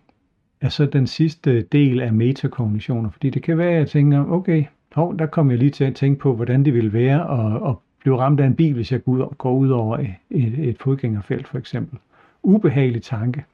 er 0.60 0.68
så 0.68 0.86
den 0.86 1.06
sidste 1.06 1.62
del 1.62 2.00
af 2.00 2.12
metakognitioner, 2.12 3.10
fordi 3.10 3.30
det 3.30 3.42
kan 3.42 3.58
være, 3.58 3.70
at 3.70 3.78
jeg 3.78 3.88
tænker, 3.88 4.24
okay, 4.24 4.64
hov, 4.92 5.18
der 5.18 5.26
kommer 5.26 5.52
jeg 5.52 5.58
lige 5.58 5.70
til 5.70 5.84
at 5.84 5.94
tænke 5.94 6.20
på, 6.20 6.34
hvordan 6.34 6.64
det 6.64 6.74
ville 6.74 6.92
være 6.92 7.20
at, 7.40 7.70
at 7.70 7.76
blive 8.00 8.18
ramt 8.18 8.40
af 8.40 8.46
en 8.46 8.54
bil, 8.54 8.74
hvis 8.74 8.92
jeg 8.92 9.00
går 9.38 9.52
ud, 9.52 9.68
over 9.68 9.98
et, 10.30 10.58
et 10.58 10.76
fodgængerfelt 10.80 11.48
for 11.48 11.58
eksempel. 11.58 11.98
Ubehagelig 12.42 13.02
tanke. 13.02 13.44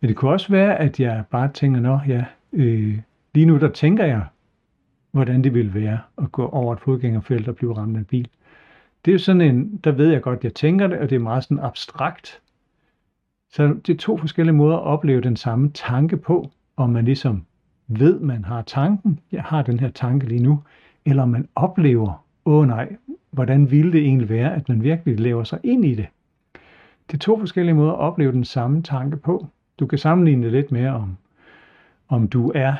Men 0.00 0.08
det 0.08 0.16
kunne 0.16 0.30
også 0.30 0.48
være, 0.48 0.78
at 0.78 1.00
jeg 1.00 1.24
bare 1.30 1.48
tænker, 1.48 1.80
nå 1.80 2.00
ja, 2.08 2.24
øh, 2.52 2.98
lige 3.34 3.46
nu 3.46 3.58
der 3.58 3.68
tænker 3.68 4.04
jeg, 4.04 4.24
hvordan 5.12 5.44
det 5.44 5.54
ville 5.54 5.74
være 5.74 5.98
at 6.18 6.32
gå 6.32 6.46
over 6.46 6.72
et 6.72 6.80
fodgængerfelt 6.80 7.48
og 7.48 7.56
blive 7.56 7.76
ramt 7.76 7.96
af 7.96 7.98
en 7.98 8.04
bil. 8.04 8.28
Det 9.04 9.14
er 9.14 9.18
sådan 9.18 9.40
en, 9.40 9.80
der 9.84 9.92
ved 9.92 10.08
jeg 10.10 10.22
godt, 10.22 10.38
at 10.38 10.44
jeg 10.44 10.54
tænker 10.54 10.86
det, 10.86 10.98
og 10.98 11.10
det 11.10 11.16
er 11.16 11.20
meget 11.20 11.44
sådan 11.44 11.58
abstrakt. 11.58 12.40
Så 13.50 13.74
det 13.86 13.94
er 13.94 13.98
to 13.98 14.16
forskellige 14.16 14.54
måder 14.54 14.76
at 14.76 14.82
opleve 14.82 15.20
den 15.20 15.36
samme 15.36 15.70
tanke 15.74 16.16
på, 16.16 16.50
om 16.76 16.90
man 16.90 17.04
ligesom 17.04 17.44
ved, 17.86 18.20
man 18.20 18.44
har 18.44 18.62
tanken, 18.62 19.20
jeg 19.32 19.42
har 19.42 19.62
den 19.62 19.80
her 19.80 19.90
tanke 19.90 20.28
lige 20.28 20.42
nu, 20.42 20.62
eller 21.04 21.24
man 21.24 21.48
oplever, 21.54 22.24
åh 22.44 22.68
nej, 22.68 22.96
hvordan 23.32 23.70
ville 23.70 23.92
det 23.92 24.00
egentlig 24.00 24.28
være, 24.28 24.54
at 24.54 24.68
man 24.68 24.82
virkelig 24.82 25.20
lever 25.20 25.44
sig 25.44 25.58
ind 25.62 25.84
i 25.84 25.94
det. 25.94 26.06
Det 27.06 27.14
er 27.14 27.18
to 27.18 27.38
forskellige 27.38 27.74
måder 27.74 27.92
at 27.92 27.98
opleve 27.98 28.32
den 28.32 28.44
samme 28.44 28.82
tanke 28.82 29.16
på. 29.16 29.46
Du 29.78 29.86
kan 29.86 29.98
sammenligne 29.98 30.44
det 30.44 30.52
lidt 30.52 30.72
mere 30.72 30.90
om, 30.90 31.16
om 32.08 32.28
du 32.28 32.52
er, 32.54 32.74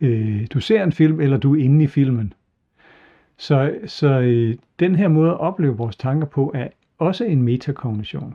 øh, 0.00 0.46
du 0.52 0.60
ser 0.60 0.84
en 0.84 0.92
film, 0.92 1.20
eller 1.20 1.36
du 1.36 1.56
er 1.56 1.64
inde 1.64 1.84
i 1.84 1.86
filmen. 1.86 2.32
Så, 3.36 3.78
så 3.86 4.20
øh, 4.20 4.56
den 4.78 4.94
her 4.94 5.08
måde 5.08 5.30
at 5.30 5.40
opleve 5.40 5.76
vores 5.76 5.96
tanker 5.96 6.26
på, 6.26 6.52
er 6.54 6.68
også 6.98 7.24
en 7.24 7.42
metakognition. 7.42 8.34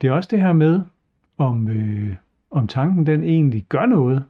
Det 0.00 0.08
er 0.08 0.12
også 0.12 0.28
det 0.30 0.40
her 0.40 0.52
med, 0.52 0.80
om, 1.38 1.68
øh, 1.68 2.14
om 2.50 2.66
tanken 2.66 3.06
den 3.06 3.24
egentlig 3.24 3.66
gør 3.68 3.86
noget, 3.86 4.24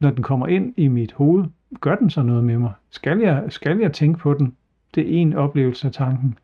når 0.00 0.10
den 0.10 0.22
kommer 0.22 0.46
ind 0.46 0.74
i 0.76 0.88
mit 0.88 1.12
hoved. 1.12 1.44
Gør 1.80 1.94
den 1.94 2.10
så 2.10 2.22
noget 2.22 2.44
med 2.44 2.58
mig? 2.58 2.72
Skal 2.90 3.18
jeg, 3.18 3.44
skal 3.48 3.78
jeg 3.78 3.92
tænke 3.92 4.18
på 4.18 4.34
den? 4.34 4.56
Det 4.98 5.20
en 5.20 5.34
oplevelse 5.34 5.86
af 5.86 5.92
tanken. 5.92 6.38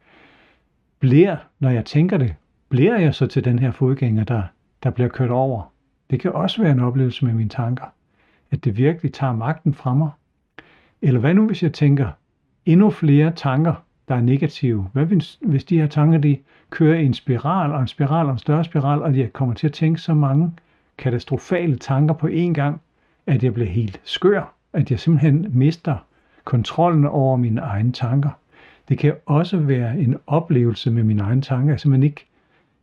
Bliver, 0.99 1.37
når 1.59 1.71
jeg 1.71 1.85
tænker 1.85 2.17
det, 2.17 2.35
bliver 2.69 2.99
jeg 2.99 3.15
så 3.15 3.27
til 3.27 3.45
den 3.45 3.59
her 3.59 3.71
fodgænger, 3.71 4.25
der, 4.25 4.43
der 4.83 4.91
bliver 4.91 5.09
kørt 5.09 5.31
over? 5.31 5.73
Det 6.11 6.21
kan 6.21 6.33
også 6.33 6.63
være 6.63 6.73
en 6.73 6.81
oplevelse 6.81 7.25
med 7.25 7.35
mine 7.35 7.49
tanker. 7.49 7.85
At 8.51 8.65
det 8.65 8.77
virkelig 8.77 9.13
tager 9.13 9.33
magten 9.33 9.75
fra 9.75 9.95
mig. 9.95 10.11
Eller 11.03 11.21
hvad 11.21 11.35
nu, 11.35 11.47
hvis 11.47 11.63
jeg 11.63 11.73
tænker 11.73 12.09
endnu 12.67 12.91
flere 12.91 13.31
tanker, 13.31 13.75
der 14.09 14.15
er 14.15 14.21
negative? 14.21 14.91
Hvad 14.93 15.05
hvis, 15.05 15.39
hvis 15.43 15.65
de 15.65 15.79
her 15.79 15.87
tanker, 15.87 16.19
de 16.19 16.39
kører 16.71 16.99
i 16.99 17.07
en 17.07 17.15
spiral, 17.15 17.73
og 17.73 17.81
en 17.81 17.89
spiral, 17.89 18.27
og 18.27 18.33
en 18.33 18.39
større 18.39 18.65
spiral, 18.65 19.03
og 19.03 19.19
jeg 19.19 19.33
kommer 19.33 19.55
til 19.55 19.67
at 19.67 19.73
tænke 19.73 20.01
så 20.01 20.15
mange 20.15 20.53
katastrofale 20.99 21.77
tanker 21.77 22.15
på 22.15 22.27
én 22.27 22.53
gang, 22.53 22.81
at 23.27 23.45
jeg 23.45 23.55
bliver 23.55 23.71
helt 23.71 24.01
skør, 24.05 24.55
at 24.73 24.91
jeg 24.91 25.01
simpelthen 25.01 25.47
mister 25.53 25.97
kontrollen 26.45 27.07
over 27.07 27.37
mine 27.37 27.61
egne 27.61 27.93
tanker. 27.93 28.31
Det 28.89 28.99
kan 28.99 29.15
også 29.27 29.57
være 29.57 29.99
en 29.99 30.17
oplevelse 30.27 30.91
med 30.91 31.03
mine 31.03 31.23
egne 31.23 31.43
tanker. 31.43 31.73
Jeg 31.73 31.81
simpelthen 31.81 32.03
altså, 32.03 32.23
ikke, 32.23 32.27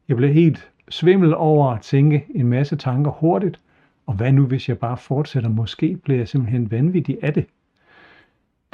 jeg 0.07 0.17
bliver 0.17 0.31
helt 0.31 0.69
svimmel 0.89 1.33
over 1.33 1.71
at 1.71 1.81
tænke 1.81 2.25
en 2.35 2.47
masse 2.47 2.75
tanker 2.75 3.11
hurtigt, 3.11 3.59
og 4.05 4.13
hvad 4.13 4.31
nu, 4.31 4.45
hvis 4.45 4.69
jeg 4.69 4.77
bare 4.77 4.97
fortsætter? 4.97 5.49
Måske 5.49 5.97
bliver 5.97 6.17
jeg 6.17 6.27
simpelthen 6.27 6.71
vanvittig 6.71 7.17
af 7.21 7.33
det. 7.33 7.45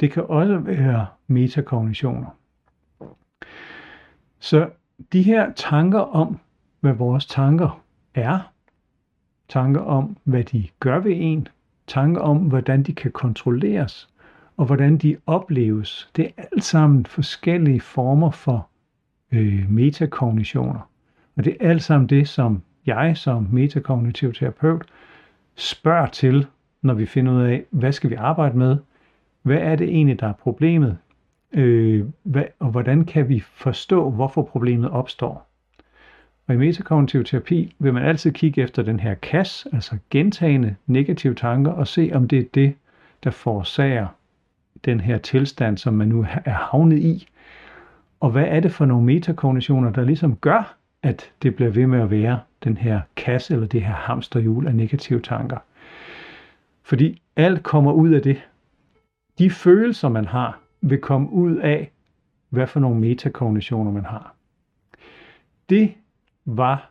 Det 0.00 0.12
kan 0.12 0.24
også 0.24 0.58
være 0.58 1.06
metakognitioner. 1.26 2.36
Så 4.38 4.70
de 5.12 5.22
her 5.22 5.52
tanker 5.52 5.98
om, 5.98 6.38
hvad 6.80 6.92
vores 6.92 7.26
tanker 7.26 7.82
er, 8.14 8.52
tanker 9.48 9.80
om, 9.80 10.16
hvad 10.24 10.44
de 10.44 10.68
gør 10.80 10.98
ved 10.98 11.12
en, 11.16 11.48
tanker 11.86 12.20
om, 12.20 12.38
hvordan 12.38 12.82
de 12.82 12.94
kan 12.94 13.10
kontrolleres, 13.10 14.08
og 14.58 14.66
hvordan 14.66 14.96
de 14.96 15.16
opleves. 15.26 16.10
Det 16.16 16.24
er 16.24 16.42
alt 16.52 16.64
sammen 16.64 17.06
forskellige 17.06 17.80
former 17.80 18.30
for 18.30 18.68
øh, 19.32 19.70
metakognitioner. 19.70 20.90
Og 21.36 21.44
det 21.44 21.56
er 21.60 21.68
alt 21.70 21.82
sammen 21.82 22.08
det, 22.08 22.28
som 22.28 22.62
jeg 22.86 23.16
som 23.16 23.48
metakognitiv 23.52 24.32
terapeut 24.32 24.84
spørger 25.54 26.06
til, 26.06 26.46
når 26.82 26.94
vi 26.94 27.06
finder 27.06 27.32
ud 27.32 27.42
af, 27.42 27.64
hvad 27.70 27.92
skal 27.92 28.10
vi 28.10 28.14
arbejde 28.14 28.58
med? 28.58 28.76
Hvad 29.42 29.56
er 29.56 29.76
det 29.76 29.88
egentlig, 29.88 30.20
der 30.20 30.26
er 30.26 30.32
problemet? 30.32 30.98
Øh, 31.52 32.04
hvad, 32.22 32.44
og 32.58 32.70
hvordan 32.70 33.04
kan 33.04 33.28
vi 33.28 33.40
forstå, 33.40 34.10
hvorfor 34.10 34.42
problemet 34.42 34.90
opstår? 34.90 35.48
Og 36.46 36.54
i 36.54 36.58
metakognitiv 36.58 37.24
terapi 37.24 37.74
vil 37.78 37.94
man 37.94 38.02
altid 38.02 38.32
kigge 38.32 38.62
efter 38.62 38.82
den 38.82 39.00
her 39.00 39.14
kas, 39.14 39.66
altså 39.72 39.96
gentagende 40.10 40.76
negative 40.86 41.34
tanker, 41.34 41.72
og 41.72 41.86
se 41.86 42.10
om 42.14 42.28
det 42.28 42.38
er 42.38 42.44
det, 42.54 42.74
der 43.24 43.30
forårsager 43.30 44.06
den 44.84 45.00
her 45.00 45.18
tilstand, 45.18 45.78
som 45.78 45.94
man 45.94 46.08
nu 46.08 46.26
er 46.44 46.50
havnet 46.50 46.98
i. 46.98 47.28
Og 48.20 48.30
hvad 48.30 48.44
er 48.48 48.60
det 48.60 48.72
for 48.72 48.84
nogle 48.84 49.06
metakognitioner, 49.06 49.92
der 49.92 50.04
ligesom 50.04 50.36
gør, 50.36 50.76
at 51.02 51.32
det 51.42 51.56
bliver 51.56 51.70
ved 51.70 51.86
med 51.86 52.00
at 52.00 52.10
være 52.10 52.40
den 52.64 52.76
her 52.76 53.00
kasse 53.16 53.54
eller 53.54 53.66
det 53.66 53.82
her 53.82 53.92
hamsterhjul 53.92 54.66
af 54.66 54.74
negative 54.74 55.20
tanker. 55.20 55.58
Fordi 56.82 57.22
alt 57.36 57.62
kommer 57.62 57.92
ud 57.92 58.10
af 58.10 58.22
det. 58.22 58.48
De 59.38 59.50
følelser, 59.50 60.08
man 60.08 60.24
har, 60.24 60.60
vil 60.80 61.00
komme 61.00 61.30
ud 61.32 61.56
af, 61.56 61.90
hvad 62.48 62.66
for 62.66 62.80
nogle 62.80 63.00
metakognitioner 63.00 63.90
man 63.90 64.04
har. 64.04 64.34
Det 65.68 65.94
var 66.44 66.90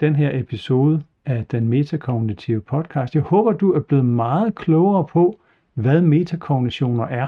den 0.00 0.16
her 0.16 0.30
episode 0.38 1.02
af 1.24 1.46
den 1.46 1.68
metakognitive 1.68 2.60
podcast. 2.60 3.14
Jeg 3.14 3.22
håber, 3.22 3.52
du 3.52 3.72
er 3.72 3.80
blevet 3.80 4.04
meget 4.04 4.54
klogere 4.54 5.06
på, 5.06 5.40
hvad 5.74 6.00
metakognitioner 6.00 7.04
er. 7.04 7.26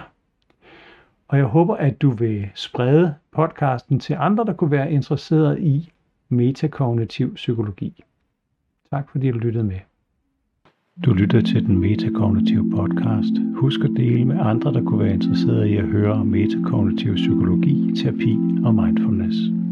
Og 1.28 1.38
jeg 1.38 1.46
håber, 1.46 1.74
at 1.74 2.02
du 2.02 2.10
vil 2.10 2.48
sprede 2.54 3.14
podcasten 3.32 4.00
til 4.00 4.16
andre, 4.18 4.44
der 4.44 4.52
kunne 4.52 4.70
være 4.70 4.92
interesseret 4.92 5.60
i 5.60 5.92
metakognitiv 6.28 7.34
psykologi. 7.34 8.04
Tak 8.90 9.10
fordi 9.10 9.30
du 9.30 9.38
lyttede 9.38 9.64
med. 9.64 9.78
Du 11.04 11.12
lytter 11.12 11.40
til 11.40 11.66
den 11.66 11.78
metakognitive 11.78 12.70
podcast. 12.70 13.32
Husk 13.54 13.80
at 13.80 13.90
dele 13.96 14.24
med 14.24 14.36
andre, 14.40 14.72
der 14.72 14.84
kunne 14.84 15.04
være 15.04 15.14
interesseret 15.14 15.66
i 15.66 15.76
at 15.76 15.84
høre 15.84 16.12
om 16.12 16.26
metakognitiv 16.26 17.14
psykologi, 17.14 17.96
terapi 17.96 18.38
og 18.64 18.74
mindfulness. 18.74 19.63